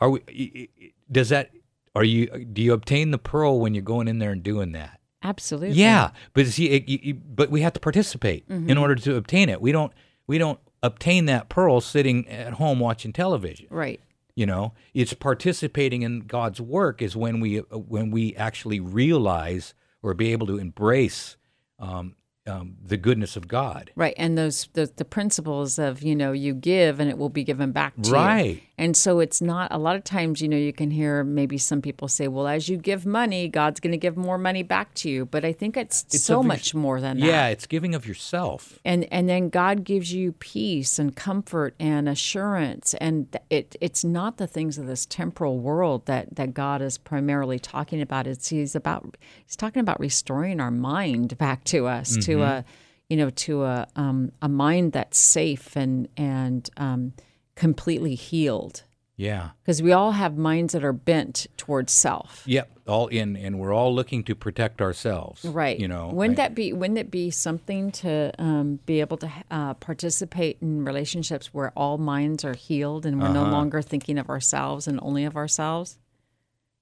are 0.00 0.10
we? 0.10 0.20
i- 0.28 0.68
i- 0.80 0.92
Does 1.10 1.28
that? 1.30 1.50
Are 1.94 2.04
you? 2.04 2.26
Do 2.26 2.62
you 2.62 2.72
obtain 2.72 3.10
the 3.10 3.18
pearl 3.18 3.60
when 3.60 3.74
you're 3.74 3.82
going 3.82 4.08
in 4.08 4.18
there 4.18 4.30
and 4.30 4.42
doing 4.42 4.72
that? 4.72 5.00
Absolutely. 5.22 5.76
Yeah, 5.76 6.10
but 6.32 6.46
see, 6.46 6.70
it, 6.70 6.88
you, 6.88 6.98
you- 7.02 7.14
but 7.14 7.50
we 7.50 7.62
have 7.62 7.72
to 7.72 7.80
participate 7.80 8.44
in 8.48 8.78
order 8.78 8.94
to 8.94 9.16
obtain 9.16 9.48
it. 9.48 9.60
We 9.60 9.72
don't. 9.72 9.92
We 10.26 10.38
don't 10.38 10.60
obtain 10.82 11.24
that 11.24 11.48
pearl 11.48 11.80
sitting 11.80 12.28
at 12.28 12.52
home 12.54 12.78
watching 12.78 13.12
television. 13.12 13.66
Right. 13.70 14.00
You 14.36 14.46
know, 14.46 14.74
it's 14.94 15.12
participating 15.14 16.02
in 16.02 16.20
God's 16.20 16.60
work 16.60 17.02
is 17.02 17.16
when 17.16 17.40
we 17.40 17.56
when 17.56 18.10
we 18.12 18.36
actually 18.36 18.78
realize 18.78 19.74
or 20.02 20.14
be 20.14 20.30
able 20.30 20.46
to 20.46 20.58
embrace 20.58 21.36
um, 21.80 22.14
um, 22.46 22.76
the 22.80 22.96
goodness 22.96 23.36
of 23.36 23.48
God. 23.48 23.90
Right. 23.96 24.14
And 24.16 24.38
those 24.38 24.68
the, 24.74 24.86
the 24.94 25.04
principles 25.04 25.78
of, 25.78 26.02
you 26.02 26.14
know, 26.14 26.30
you 26.30 26.54
give 26.54 27.00
and 27.00 27.10
it 27.10 27.18
will 27.18 27.28
be 27.30 27.42
given 27.42 27.72
back 27.72 27.94
to 28.02 28.08
you. 28.10 28.14
Right. 28.14 28.62
And 28.78 28.96
so 28.96 29.18
it's 29.18 29.42
not 29.42 29.68
a 29.72 29.78
lot 29.78 29.96
of 29.96 30.04
times, 30.04 30.40
you 30.40 30.48
know, 30.48 30.56
you 30.56 30.72
can 30.72 30.90
hear 30.90 31.24
maybe 31.24 31.58
some 31.58 31.82
people 31.82 32.06
say, 32.08 32.28
Well, 32.28 32.46
as 32.46 32.68
you 32.68 32.76
give 32.76 33.04
money, 33.04 33.48
God's 33.48 33.80
gonna 33.80 33.96
give 33.96 34.16
more 34.16 34.38
money 34.38 34.62
back 34.62 34.94
to 34.94 35.10
you. 35.10 35.26
But 35.26 35.44
I 35.44 35.52
think 35.52 35.76
it's, 35.76 36.04
It's 36.04 36.22
so 36.22 36.34
your- 36.34 36.44
much 36.44 36.74
more 36.74 37.00
than 37.00 37.18
that. 37.18 37.26
Yeah, 37.26 37.48
it's 37.48 37.66
giving 37.66 37.94
of 37.94 38.06
yourself. 38.06 38.78
And 38.84 39.06
and 39.12 39.28
then 39.28 39.48
God 39.48 39.82
gives 39.84 40.12
you 40.12 40.32
peace 40.32 40.98
and 40.98 41.14
comfort 41.16 41.74
and 41.80 42.08
assurance. 42.08 42.94
And 42.94 43.36
it 43.50 43.76
it's 43.80 44.04
not 44.04 44.36
the 44.36 44.46
things 44.46 44.78
of 44.78 44.86
this 44.86 45.06
temporal 45.06 45.58
world 45.58 46.06
that, 46.06 46.36
that 46.36 46.54
God 46.54 46.80
is 46.80 46.98
primarily 46.98 47.58
talking 47.58 48.00
about. 48.00 48.26
It's 48.26 48.48
he's 48.48 48.74
about 48.76 49.16
he's 49.44 49.56
talking 49.56 49.80
about 49.80 49.98
restoring 49.98 50.60
our 50.60 50.70
mind 50.70 51.36
back 51.36 51.64
to 51.64 51.86
us, 51.88 52.16
to 52.26 52.42
a 52.42 52.64
you 53.08 53.16
know, 53.16 53.30
to 53.30 53.64
a 53.64 53.86
um, 53.96 54.30
a 54.42 54.48
mind 54.48 54.92
that's 54.92 55.18
safe 55.18 55.74
and 55.76 56.08
and 56.16 56.68
um, 56.76 57.12
completely 57.58 58.14
healed. 58.14 58.84
Yeah. 59.20 59.50
because 59.64 59.82
we 59.82 59.90
all 59.90 60.12
have 60.12 60.36
minds 60.38 60.74
that 60.74 60.84
are 60.84 60.92
bent 60.92 61.48
towards 61.56 61.92
self. 61.92 62.44
Yep. 62.46 62.70
All 62.86 63.08
in, 63.08 63.36
and 63.36 63.58
we're 63.58 63.72
all 63.74 63.92
looking 63.92 64.22
to 64.24 64.36
protect 64.36 64.80
ourselves. 64.80 65.44
Right. 65.44 65.76
You 65.76 65.88
know. 65.88 66.10
wouldn't 66.14 66.38
I- 66.38 66.42
that 66.44 66.54
be 66.54 66.72
wouldn't 66.72 67.00
it 67.00 67.10
be 67.10 67.32
something 67.32 67.90
to 68.02 68.30
um, 68.38 68.78
be 68.86 69.00
able 69.00 69.16
to 69.16 69.28
uh, 69.50 69.74
participate 69.74 70.58
in 70.62 70.84
relationships 70.84 71.52
where 71.52 71.72
all 71.76 71.98
minds 71.98 72.44
are 72.44 72.54
healed 72.54 73.04
and 73.04 73.20
we're 73.20 73.32
no 73.32 73.42
Uh-huh. 73.42 73.50
longer 73.50 73.82
thinking 73.82 74.18
of 74.18 74.30
ourselves 74.30 74.86
and 74.86 75.00
only 75.02 75.24
of 75.24 75.34
ourselves? 75.36 75.98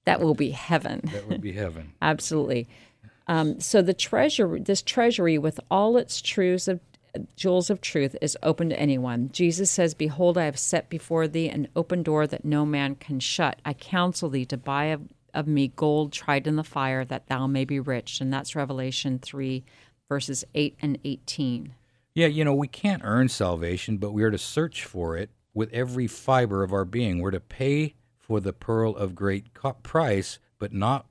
That 0.05 0.21
will 0.21 0.35
be 0.35 0.51
heaven. 0.51 1.01
that 1.11 1.27
would 1.27 1.41
be 1.41 1.53
heaven. 1.53 1.93
Absolutely. 2.03 2.67
Um, 3.27 3.59
so 3.59 3.81
the 3.81 3.95
treasure, 3.95 4.57
this 4.59 4.83
treasury 4.83 5.39
with 5.39 5.59
all 5.71 5.97
its 5.97 6.21
truths 6.21 6.67
of 6.67 6.79
jewels 7.35 7.69
of 7.69 7.81
truth, 7.81 8.15
is 8.21 8.37
open 8.43 8.69
to 8.69 8.79
anyone. 8.79 9.29
Jesus 9.31 9.71
says, 9.71 9.93
"Behold, 9.93 10.37
I 10.37 10.45
have 10.45 10.59
set 10.59 10.89
before 10.89 11.27
thee 11.27 11.49
an 11.49 11.67
open 11.75 12.03
door 12.03 12.27
that 12.27 12.45
no 12.45 12.65
man 12.65 12.95
can 12.95 13.19
shut. 13.19 13.59
I 13.65 13.73
counsel 13.73 14.29
thee 14.29 14.45
to 14.45 14.57
buy 14.57 14.85
of, 14.85 15.01
of 15.33 15.47
me 15.47 15.69
gold 15.75 16.11
tried 16.11 16.47
in 16.47 16.55
the 16.55 16.63
fire, 16.63 17.05
that 17.05 17.27
thou 17.27 17.47
may 17.47 17.65
be 17.65 17.79
rich." 17.79 18.21
And 18.21 18.31
that's 18.31 18.55
Revelation 18.55 19.19
three, 19.19 19.63
verses 20.09 20.43
eight 20.55 20.75
and 20.81 20.97
eighteen. 21.03 21.73
Yeah, 22.13 22.27
you 22.27 22.43
know, 22.43 22.55
we 22.55 22.67
can't 22.67 23.03
earn 23.05 23.29
salvation, 23.29 23.97
but 23.97 24.11
we 24.11 24.23
are 24.23 24.31
to 24.31 24.37
search 24.37 24.83
for 24.85 25.15
it 25.15 25.29
with 25.53 25.71
every 25.71 26.07
fiber 26.07 26.63
of 26.63 26.73
our 26.73 26.85
being. 26.85 27.19
We're 27.19 27.31
to 27.31 27.39
pay 27.39 27.93
for 28.17 28.39
the 28.39 28.53
pearl 28.53 28.95
of 28.95 29.15
great 29.15 29.53
price, 29.83 30.39
but 30.59 30.73
not 30.73 31.05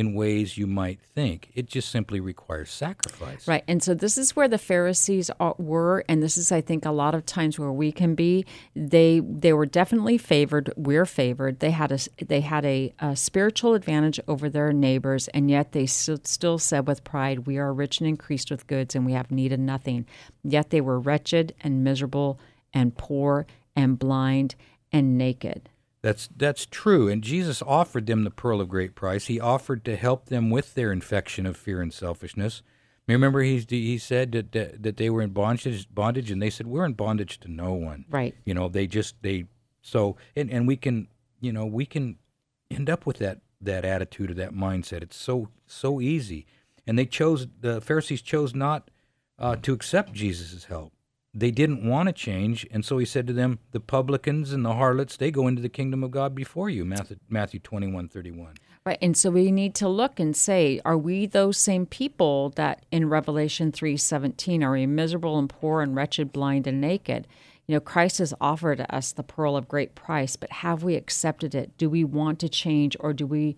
in 0.00 0.14
ways 0.14 0.56
you 0.56 0.66
might 0.66 0.98
think. 1.00 1.50
It 1.54 1.68
just 1.68 1.90
simply 1.90 2.20
requires 2.20 2.70
sacrifice. 2.70 3.46
Right. 3.46 3.62
And 3.68 3.82
so 3.82 3.92
this 3.92 4.16
is 4.16 4.34
where 4.34 4.48
the 4.48 4.58
Pharisees 4.58 5.30
were 5.58 6.02
and 6.08 6.22
this 6.22 6.38
is 6.38 6.50
I 6.50 6.62
think 6.62 6.86
a 6.86 6.90
lot 6.90 7.14
of 7.14 7.26
times 7.26 7.58
where 7.58 7.70
we 7.70 7.92
can 7.92 8.14
be. 8.14 8.46
They 8.74 9.20
they 9.20 9.52
were 9.52 9.66
definitely 9.66 10.16
favored, 10.16 10.72
we're 10.74 11.04
favored. 11.04 11.60
They 11.60 11.70
had 11.70 11.92
a 11.92 11.98
they 12.24 12.40
had 12.40 12.64
a, 12.64 12.94
a 12.98 13.14
spiritual 13.14 13.74
advantage 13.74 14.18
over 14.26 14.48
their 14.48 14.72
neighbors 14.72 15.28
and 15.28 15.50
yet 15.50 15.72
they 15.72 15.84
still, 15.84 16.18
still 16.24 16.58
said 16.58 16.86
with 16.88 17.04
pride, 17.04 17.46
we 17.46 17.58
are 17.58 17.72
rich 17.72 18.00
and 18.00 18.08
increased 18.08 18.50
with 18.50 18.66
goods 18.66 18.96
and 18.96 19.04
we 19.04 19.12
have 19.12 19.30
need 19.30 19.52
of 19.52 19.60
nothing. 19.60 20.06
Yet 20.42 20.70
they 20.70 20.80
were 20.80 20.98
wretched 20.98 21.54
and 21.60 21.84
miserable 21.84 22.40
and 22.72 22.96
poor 22.96 23.46
and 23.76 23.98
blind 23.98 24.54
and 24.92 25.18
naked. 25.18 25.68
That's 26.02 26.28
that's 26.34 26.66
true. 26.66 27.08
And 27.08 27.22
Jesus 27.22 27.62
offered 27.62 28.06
them 28.06 28.24
the 28.24 28.30
pearl 28.30 28.60
of 28.60 28.68
great 28.68 28.94
price. 28.94 29.26
He 29.26 29.38
offered 29.38 29.84
to 29.84 29.96
help 29.96 30.26
them 30.26 30.50
with 30.50 30.74
their 30.74 30.92
infection 30.92 31.46
of 31.46 31.56
fear 31.56 31.82
and 31.82 31.92
selfishness. 31.92 32.62
Remember, 33.06 33.42
he 33.42 33.64
he 33.68 33.98
said 33.98 34.32
that, 34.32 34.52
that 34.52 34.82
that 34.82 34.96
they 34.96 35.10
were 35.10 35.20
in 35.22 35.30
bondage, 35.30 35.92
bondage, 35.92 36.30
and 36.30 36.40
they 36.40 36.50
said 36.50 36.66
we're 36.66 36.86
in 36.86 36.94
bondage 36.94 37.40
to 37.40 37.50
no 37.50 37.72
one. 37.72 38.04
Right. 38.08 38.34
You 38.44 38.54
know, 38.54 38.68
they 38.68 38.86
just 38.86 39.16
they 39.22 39.46
so 39.82 40.16
and 40.36 40.50
and 40.50 40.66
we 40.66 40.76
can 40.76 41.08
you 41.40 41.52
know 41.52 41.66
we 41.66 41.86
can 41.86 42.16
end 42.70 42.88
up 42.88 43.06
with 43.06 43.18
that 43.18 43.40
that 43.60 43.84
attitude 43.84 44.30
or 44.30 44.34
that 44.34 44.52
mindset. 44.54 45.02
It's 45.02 45.16
so 45.16 45.48
so 45.66 46.00
easy, 46.00 46.46
and 46.86 46.98
they 46.98 47.06
chose 47.06 47.46
the 47.60 47.80
Pharisees 47.80 48.22
chose 48.22 48.54
not 48.54 48.90
uh, 49.38 49.56
to 49.56 49.72
accept 49.72 50.12
Jesus' 50.12 50.64
help. 50.64 50.92
They 51.32 51.50
didn't 51.52 51.88
want 51.88 52.08
to 52.08 52.12
change, 52.12 52.66
and 52.72 52.84
so 52.84 52.98
he 52.98 53.06
said 53.06 53.26
to 53.28 53.32
them, 53.32 53.60
"The 53.70 53.80
publicans 53.80 54.52
and 54.52 54.64
the 54.64 54.74
harlots 54.74 55.16
they 55.16 55.30
go 55.30 55.46
into 55.46 55.62
the 55.62 55.68
kingdom 55.68 56.02
of 56.02 56.10
God 56.10 56.34
before 56.34 56.68
you." 56.68 56.84
Matthew 56.84 57.18
Matthew 57.28 57.60
twenty 57.60 57.86
one 57.86 58.08
thirty 58.08 58.32
one. 58.32 58.54
Right. 58.84 58.98
And 59.02 59.16
so 59.16 59.30
we 59.30 59.52
need 59.52 59.74
to 59.76 59.88
look 59.88 60.18
and 60.18 60.34
say, 60.34 60.80
are 60.86 60.96
we 60.96 61.26
those 61.26 61.58
same 61.58 61.84
people 61.84 62.48
that 62.56 62.86
in 62.90 63.08
Revelation 63.10 63.72
3:17 63.72 64.62
are 64.62 64.72
we 64.72 64.86
miserable 64.86 65.38
and 65.38 65.50
poor 65.50 65.82
and 65.82 65.94
wretched, 65.94 66.32
blind 66.32 66.66
and 66.66 66.80
naked? 66.80 67.26
You 67.66 67.74
know, 67.74 67.80
Christ 67.80 68.18
has 68.18 68.34
offered 68.40 68.84
us 68.88 69.12
the 69.12 69.22
pearl 69.22 69.54
of 69.54 69.68
great 69.68 69.94
price, 69.94 70.34
but 70.34 70.50
have 70.50 70.82
we 70.82 70.96
accepted 70.96 71.54
it? 71.54 71.76
Do 71.76 71.90
we 71.90 72.04
want 72.04 72.40
to 72.40 72.48
change 72.48 72.96
or 72.98 73.12
do 73.12 73.26
we 73.26 73.54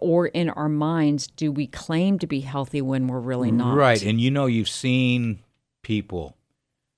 or 0.00 0.28
in 0.28 0.48
our 0.48 0.68
minds 0.68 1.26
do 1.26 1.50
we 1.50 1.66
claim 1.66 2.18
to 2.20 2.26
be 2.28 2.40
healthy 2.40 2.80
when 2.80 3.08
we're 3.08 3.18
really 3.18 3.50
not? 3.50 3.76
Right, 3.76 4.02
and 4.02 4.20
you 4.20 4.30
know 4.30 4.46
you've 4.46 4.68
seen 4.68 5.40
people 5.82 6.36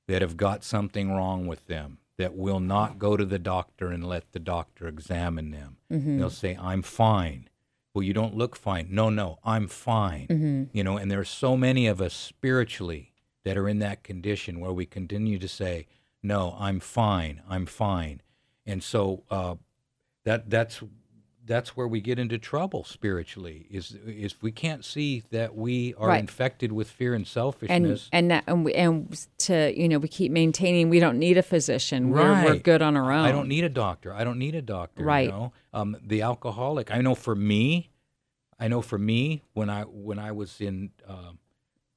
that 0.06 0.22
have 0.22 0.36
got 0.36 0.62
something 0.64 1.12
wrong 1.12 1.46
with 1.46 1.66
them 1.66 1.98
that 2.16 2.36
will 2.36 2.60
not 2.60 2.98
go 2.98 3.16
to 3.16 3.24
the 3.24 3.38
doctor 3.38 3.88
and 3.88 4.06
let 4.06 4.32
the 4.32 4.38
doctor 4.38 4.86
examine 4.86 5.50
them. 5.50 5.76
They'll 6.18 6.30
say, 6.30 6.56
"I'm 6.60 6.82
fine." 6.82 7.48
Well, 7.92 8.02
you 8.02 8.12
don't 8.12 8.36
look 8.36 8.56
fine. 8.56 8.88
No, 8.90 9.08
no, 9.08 9.38
I'm 9.44 9.68
fine. 9.68 10.26
You 10.72 10.82
know, 10.84 10.96
and 10.96 11.10
there 11.10 11.20
are 11.20 11.24
so 11.24 11.56
many 11.56 11.86
of 11.86 12.00
us 12.00 12.12
spiritually 12.14 13.12
that 13.44 13.56
are 13.56 13.68
in 13.68 13.78
that 13.80 14.02
condition 14.02 14.58
where 14.60 14.72
we 14.72 14.86
continue 14.86 15.38
to 15.38 15.48
say, 15.48 15.86
"No, 16.22 16.56
I'm 16.58 16.80
fine. 16.80 17.40
I'm 17.48 17.66
fine," 17.66 18.20
and 18.66 18.82
so 18.82 19.22
uh, 19.30 19.56
that 20.24 20.50
that's 20.50 20.82
that's 21.46 21.76
where 21.76 21.86
we 21.86 22.00
get 22.00 22.18
into 22.18 22.38
trouble 22.38 22.84
spiritually 22.84 23.66
is 23.70 23.92
is 24.06 24.34
we 24.40 24.50
can't 24.50 24.84
see 24.84 25.22
that 25.30 25.54
we 25.54 25.94
are 25.94 26.08
Right. 26.08 26.20
infected 26.20 26.72
with 26.72 26.88
fear 26.90 27.12
and 27.14 27.22
And 27.22 27.28
selfishness 27.28 28.08
and 28.12 28.30
that, 28.30 28.44
and, 28.46 28.64
we, 28.64 28.72
and 28.74 29.26
to 29.38 29.72
you 29.78 29.88
know 29.88 29.98
we 29.98 30.08
keep 30.08 30.32
maintaining 30.32 30.88
we 30.88 31.00
don't 31.00 31.18
need 31.18 31.36
a 31.36 31.42
physician 31.42 32.10
we're, 32.10 32.44
we're 32.44 32.56
good 32.56 32.80
on 32.82 32.96
our 32.96 33.12
own 33.12 33.24
I 33.26 33.32
don't 33.32 33.48
need 33.48 33.64
a 33.64 33.68
doctor. 33.68 34.12
I 34.14 34.24
don't 34.24 34.38
need 34.38 34.54
a 34.54 34.62
doctor. 34.62 35.04
Right. 35.04 35.26
You 35.26 35.30
know? 35.32 35.52
um, 35.72 35.96
the 36.04 36.22
alcoholic. 36.22 36.90
I 36.90 37.00
know 37.00 37.14
for 37.14 37.34
me, 37.34 37.90
I 38.58 38.68
know 38.68 38.80
for 38.82 38.98
me 38.98 39.42
when 39.52 39.68
I 39.68 39.82
when 39.82 40.18
I 40.18 40.32
was 40.32 40.60
in 40.60 40.90
um, 41.06 41.38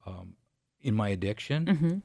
um, 0.06 0.34
in 0.80 0.94
my 0.94 1.08
addiction, 1.08 1.66
Mhm. 1.66 2.02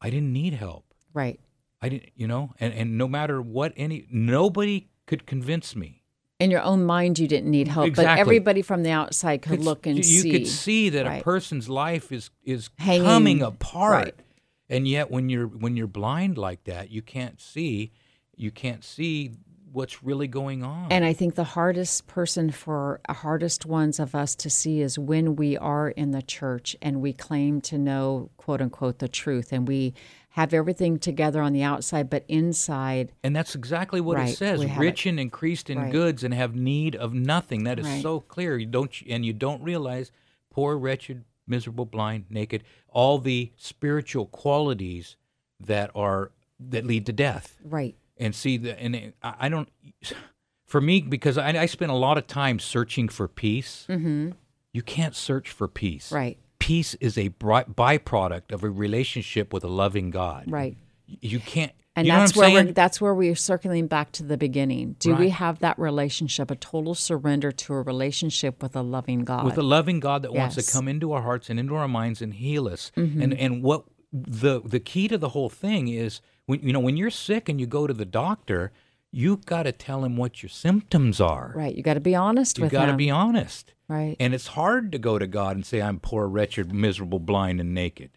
I 0.00 0.10
didn't 0.10 0.32
need 0.32 0.54
help. 0.54 0.84
right 1.12 1.38
I 1.82 1.88
didn't, 1.90 2.10
you 2.16 2.26
know, 2.26 2.54
and 2.58 2.72
and 2.72 2.96
no 2.96 3.06
matter 3.08 3.42
what 3.42 3.72
any 3.76 4.06
nobody 4.10 4.88
could 5.06 5.26
convince 5.26 5.76
me. 5.76 6.02
In 6.38 6.50
your 6.50 6.62
own 6.62 6.84
mind 6.84 7.18
you 7.18 7.26
didn't 7.28 7.50
need 7.50 7.68
help 7.68 7.94
but 7.94 8.04
everybody 8.06 8.62
from 8.62 8.82
the 8.82 8.90
outside 8.90 9.42
could 9.42 9.52
Could- 9.58 9.64
look 9.64 9.86
and 9.86 9.96
you, 9.96 10.02
see 10.02 10.28
you 10.28 10.38
could 10.38 10.46
see 10.48 10.88
that 10.90 11.06
a 11.06 11.22
person's 11.22 11.68
life 11.68 12.12
is 12.12 12.30
is 12.44 12.70
Hanging- 12.78 13.04
coming 13.04 13.42
apart. 13.42 13.92
right. 14.04 14.14
And 14.68 14.86
yet 14.88 15.10
when 15.12 15.28
you're 15.28 15.46
when 15.46 15.76
you're 15.76 15.86
blind 15.86 16.36
like 16.36 16.64
that, 16.64 16.90
you 16.90 17.00
can't 17.00 17.40
see 17.40 17.92
you 18.36 18.50
can't 18.50 18.82
see 18.84 19.30
what's 19.72 20.02
really 20.02 20.26
going 20.28 20.62
on. 20.62 20.90
and 20.90 21.04
i 21.04 21.12
think 21.12 21.34
the 21.34 21.44
hardest 21.44 22.06
person 22.06 22.50
for 22.50 22.98
hardest 23.10 23.66
ones 23.66 24.00
of 24.00 24.14
us 24.14 24.34
to 24.34 24.48
see 24.48 24.80
is 24.80 24.98
when 24.98 25.36
we 25.36 25.56
are 25.58 25.90
in 25.90 26.12
the 26.12 26.22
church 26.22 26.74
and 26.80 27.02
we 27.02 27.12
claim 27.12 27.60
to 27.60 27.76
know 27.76 28.30
quote 28.38 28.60
unquote 28.62 29.00
the 29.00 29.08
truth 29.08 29.52
and 29.52 29.68
we 29.68 29.92
have 30.36 30.52
everything 30.52 30.98
together 30.98 31.40
on 31.40 31.54
the 31.54 31.62
outside 31.62 32.10
but 32.10 32.22
inside 32.28 33.10
And 33.24 33.34
that's 33.34 33.54
exactly 33.54 34.00
what 34.02 34.18
Right, 34.18 34.28
it 34.28 34.36
says: 34.36 34.64
rich 34.76 35.06
it. 35.06 35.08
and 35.10 35.18
increased 35.20 35.70
in 35.70 35.78
Right. 35.78 35.90
goods, 35.92 36.22
and 36.22 36.34
have 36.34 36.54
need 36.54 36.94
of 36.94 37.14
nothing. 37.14 37.64
That 37.64 37.78
is 37.78 37.86
Right. 37.86 38.02
so 38.02 38.20
clear. 38.20 38.58
You 38.58 38.66
don't, 38.66 38.92
and 39.08 39.24
you 39.24 39.32
don't 39.32 39.62
realize, 39.62 40.12
poor, 40.50 40.76
wretched, 40.76 41.24
miserable, 41.46 41.86
blind, 41.86 42.26
naked, 42.28 42.64
all 42.90 43.18
the 43.18 43.50
spiritual 43.56 44.26
qualities 44.26 45.16
that 45.58 45.90
are 45.94 46.32
that 46.60 46.84
lead 46.84 47.06
to 47.06 47.12
death. 47.12 47.58
right 47.64 47.94
And 48.18 48.34
see, 48.34 48.56
the 48.58 48.78
and 48.78 49.12
I 49.22 49.48
don't. 49.48 49.68
For 50.66 50.80
me, 50.80 51.00
because 51.00 51.38
I, 51.38 51.48
I 51.62 51.66
spent 51.66 51.92
a 51.92 51.94
lot 51.94 52.18
of 52.18 52.26
time 52.26 52.58
searching 52.58 53.08
for 53.08 53.28
peace. 53.28 53.86
Mm-hmm. 53.88 54.32
You 54.72 54.82
can't 54.82 55.14
search 55.14 55.48
for 55.50 55.66
peace. 55.68 56.12
right 56.12 56.38
Peace 56.66 56.94
is 56.94 57.16
a 57.16 57.28
byproduct 57.30 58.52
of 58.52 58.64
a 58.64 58.70
relationship 58.70 59.52
with 59.52 59.62
a 59.62 59.68
loving 59.68 60.10
God. 60.10 60.44
right 60.48 60.76
You- 61.06 61.38
can't. 61.38 61.72
and 61.94 62.06
you 62.06 62.12
know 62.12 62.18
that's 62.18 62.36
where 62.36 62.48
saying? 62.48 62.66
we're 62.66 62.72
that's 62.72 63.00
where 63.00 63.14
we're 63.14 63.36
circling 63.36 63.86
back 63.86 64.10
to 64.12 64.22
the 64.22 64.36
beginning 64.36 64.96
do 64.98 65.14
we 65.14 65.30
have 65.30 65.60
that 65.60 65.78
relationship 65.78 66.50
a 66.50 66.56
total 66.56 66.94
surrender 66.94 67.52
to 67.52 67.72
a 67.72 67.80
relationship 67.82 68.62
with 68.62 68.74
a 68.76 68.82
loving 68.82 69.24
god 69.24 69.44
with 69.44 69.56
a 69.56 69.62
loving 69.62 70.00
God 70.00 70.22
that 70.22 70.32
wants 70.34 70.56
to 70.56 70.72
come 70.72 70.88
into 70.88 71.12
our 71.12 71.22
hearts 71.22 71.48
and 71.48 71.58
into 71.60 71.74
our 71.76 71.88
minds 71.88 72.20
and 72.20 72.34
heal 72.34 72.66
us. 72.68 72.90
Mm-hmm. 72.96 73.22
And 73.22 73.34
and 73.34 73.62
what 73.62 73.84
the 74.12 74.60
the 74.64 74.80
key 74.80 75.08
to 75.08 75.18
the 75.18 75.30
whole 75.30 75.48
thing 75.48 75.88
is 75.88 76.20
when 76.46 76.60
you 76.60 76.72
know 76.72 76.80
when 76.80 76.96
you're 76.96 77.10
sick 77.10 77.48
and 77.48 77.60
you 77.60 77.66
go 77.66 77.86
to 77.86 77.94
the 77.94 78.04
doctor, 78.04 78.72
you 79.16 79.38
got 79.46 79.62
to 79.62 79.72
tell 79.72 80.04
him 80.04 80.18
what 80.18 80.42
your 80.42 80.50
symptoms 80.50 81.22
are. 81.22 81.52
right 81.56 81.74
you 81.74 81.82
got 81.82 81.94
to 81.94 82.00
be 82.00 82.14
honest 82.14 82.58
You 82.58 82.64
with 82.64 82.72
him. 82.72 82.80
You 82.80 82.86
got 82.86 82.92
to 82.92 82.98
be 82.98 83.10
honest. 83.10 83.72
right 83.88 84.14
And 84.20 84.34
it's 84.34 84.48
hard 84.48 84.92
to 84.92 84.98
go 84.98 85.18
to 85.18 85.26
God 85.26 85.56
and 85.56 85.64
say 85.64 85.80
I'm 85.80 85.98
poor, 85.98 86.28
wretched, 86.28 86.72
miserable, 86.72 87.18
blind 87.18 87.58
and 87.58 87.72
naked. 87.72 88.10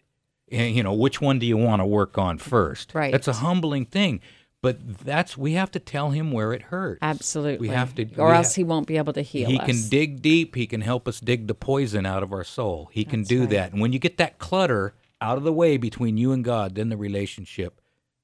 And, 0.52 0.74
you 0.74 0.82
know, 0.82 0.92
which 0.92 1.20
one 1.20 1.38
do 1.38 1.46
you 1.46 1.56
want 1.56 1.80
to 1.80 1.86
work 1.86 2.18
on 2.18 2.36
first? 2.36 2.94
Right. 2.94 3.12
That's 3.12 3.28
a 3.28 3.34
humbling 3.34 3.86
thing. 3.86 4.20
But 4.62 4.98
that's 4.98 5.38
we 5.38 5.54
have 5.54 5.70
to 5.70 5.78
tell 5.78 6.10
him 6.10 6.32
where 6.32 6.52
it 6.52 6.62
hurts. 6.64 6.98
absolutely 7.00 7.68
We 7.68 7.74
have 7.74 7.94
to 7.94 8.02
or 8.18 8.26
we 8.26 8.32
else 8.34 8.54
ha- 8.54 8.60
he 8.60 8.64
won't 8.64 8.86
be 8.86 8.98
able 8.98 9.14
to 9.14 9.22
heal 9.22 9.48
he 9.48 9.58
us 9.58 9.64
can 9.64 9.88
dig 9.88 10.20
deep. 10.20 10.54
He 10.54 10.66
can 10.66 10.82
help 10.82 11.08
us 11.08 11.18
dig 11.18 11.46
the 11.46 11.54
poison 11.54 12.04
out 12.04 12.22
of 12.22 12.30
our 12.30 12.44
soul. 12.44 12.90
He 12.92 13.06
can 13.06 13.22
do 13.22 13.40
right. 13.40 13.50
that. 13.50 13.72
And 13.72 13.80
when 13.80 13.94
you 13.94 13.98
get 13.98 14.18
that 14.18 14.38
clutter 14.38 14.92
out 15.18 15.38
of 15.38 15.44
the 15.44 15.52
way 15.52 15.78
between 15.78 16.18
you 16.18 16.32
and 16.32 16.44
God, 16.44 16.74
then 16.74 16.90
the 16.90 16.98
relationship 16.98 17.80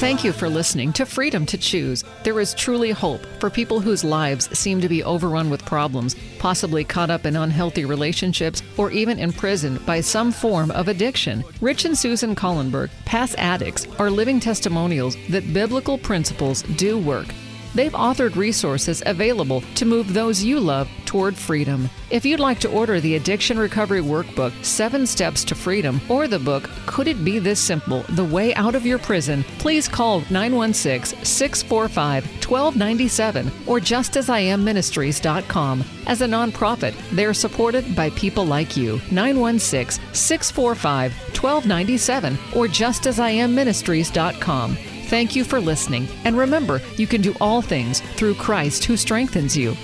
Thank 0.00 0.24
you 0.24 0.32
for 0.32 0.48
listening 0.48 0.92
to 0.94 1.04
Freedom 1.04 1.44
to 1.44 1.58
Choose. 1.58 2.04
There 2.24 2.40
is 2.40 2.54
truly 2.54 2.90
hope 2.90 3.24
for 3.38 3.50
people 3.50 3.80
whose 3.80 4.02
lives 4.02 4.48
seem 4.58 4.80
to 4.80 4.88
be 4.88 5.04
overrun 5.04 5.50
with 5.50 5.64
problems, 5.66 6.16
possibly 6.38 6.84
caught 6.84 7.10
up 7.10 7.26
in 7.26 7.36
unhealthy 7.36 7.84
relationships, 7.84 8.62
or 8.78 8.90
even 8.90 9.18
imprisoned 9.18 9.84
by 9.84 10.00
some 10.00 10.32
form 10.32 10.70
of 10.70 10.88
addiction. 10.88 11.44
Rich 11.60 11.84
and 11.84 11.96
Susan 11.96 12.34
Collenberg, 12.34 12.90
past 13.04 13.34
addicts, 13.36 13.86
are 13.98 14.10
living 14.10 14.40
testimonials 14.40 15.16
that 15.28 15.52
biblical 15.52 15.98
principles 15.98 16.62
do 16.62 16.98
work. 16.98 17.28
They've 17.74 17.92
authored 17.92 18.36
resources 18.36 19.02
available 19.06 19.62
to 19.76 19.84
move 19.84 20.12
those 20.12 20.42
you 20.42 20.58
love 20.60 20.88
toward 21.04 21.36
freedom. 21.36 21.88
If 22.10 22.24
you'd 22.24 22.40
like 22.40 22.58
to 22.60 22.70
order 22.70 23.00
the 23.00 23.16
Addiction 23.16 23.58
Recovery 23.58 24.00
Workbook, 24.00 24.52
Seven 24.64 25.06
Steps 25.06 25.44
to 25.44 25.54
Freedom, 25.54 26.00
or 26.08 26.26
the 26.28 26.38
book, 26.38 26.70
Could 26.86 27.08
It 27.08 27.22
Be 27.24 27.38
This 27.38 27.60
Simple? 27.60 28.04
The 28.10 28.24
Way 28.24 28.54
Out 28.54 28.74
of 28.74 28.86
Your 28.86 28.98
Prison, 28.98 29.44
please 29.58 29.88
call 29.88 30.20
916 30.30 31.24
645 31.24 32.24
1297 32.24 33.46
or 33.66 33.80
justasiamministries.com. 33.80 35.84
As 36.06 36.22
a 36.22 36.26
nonprofit, 36.26 36.94
they're 37.10 37.34
supported 37.34 37.94
by 37.96 38.10
people 38.10 38.44
like 38.44 38.76
you. 38.76 39.00
916 39.10 40.04
645 40.14 41.12
1297 41.34 42.34
or 42.54 42.66
justasiamministries.com. 42.66 44.76
Thank 45.10 45.34
you 45.34 45.42
for 45.42 45.60
listening, 45.60 46.06
and 46.24 46.38
remember, 46.38 46.80
you 46.96 47.08
can 47.08 47.20
do 47.20 47.34
all 47.40 47.62
things 47.62 47.98
through 48.14 48.34
Christ 48.34 48.84
who 48.84 48.96
strengthens 48.96 49.56
you. 49.56 49.74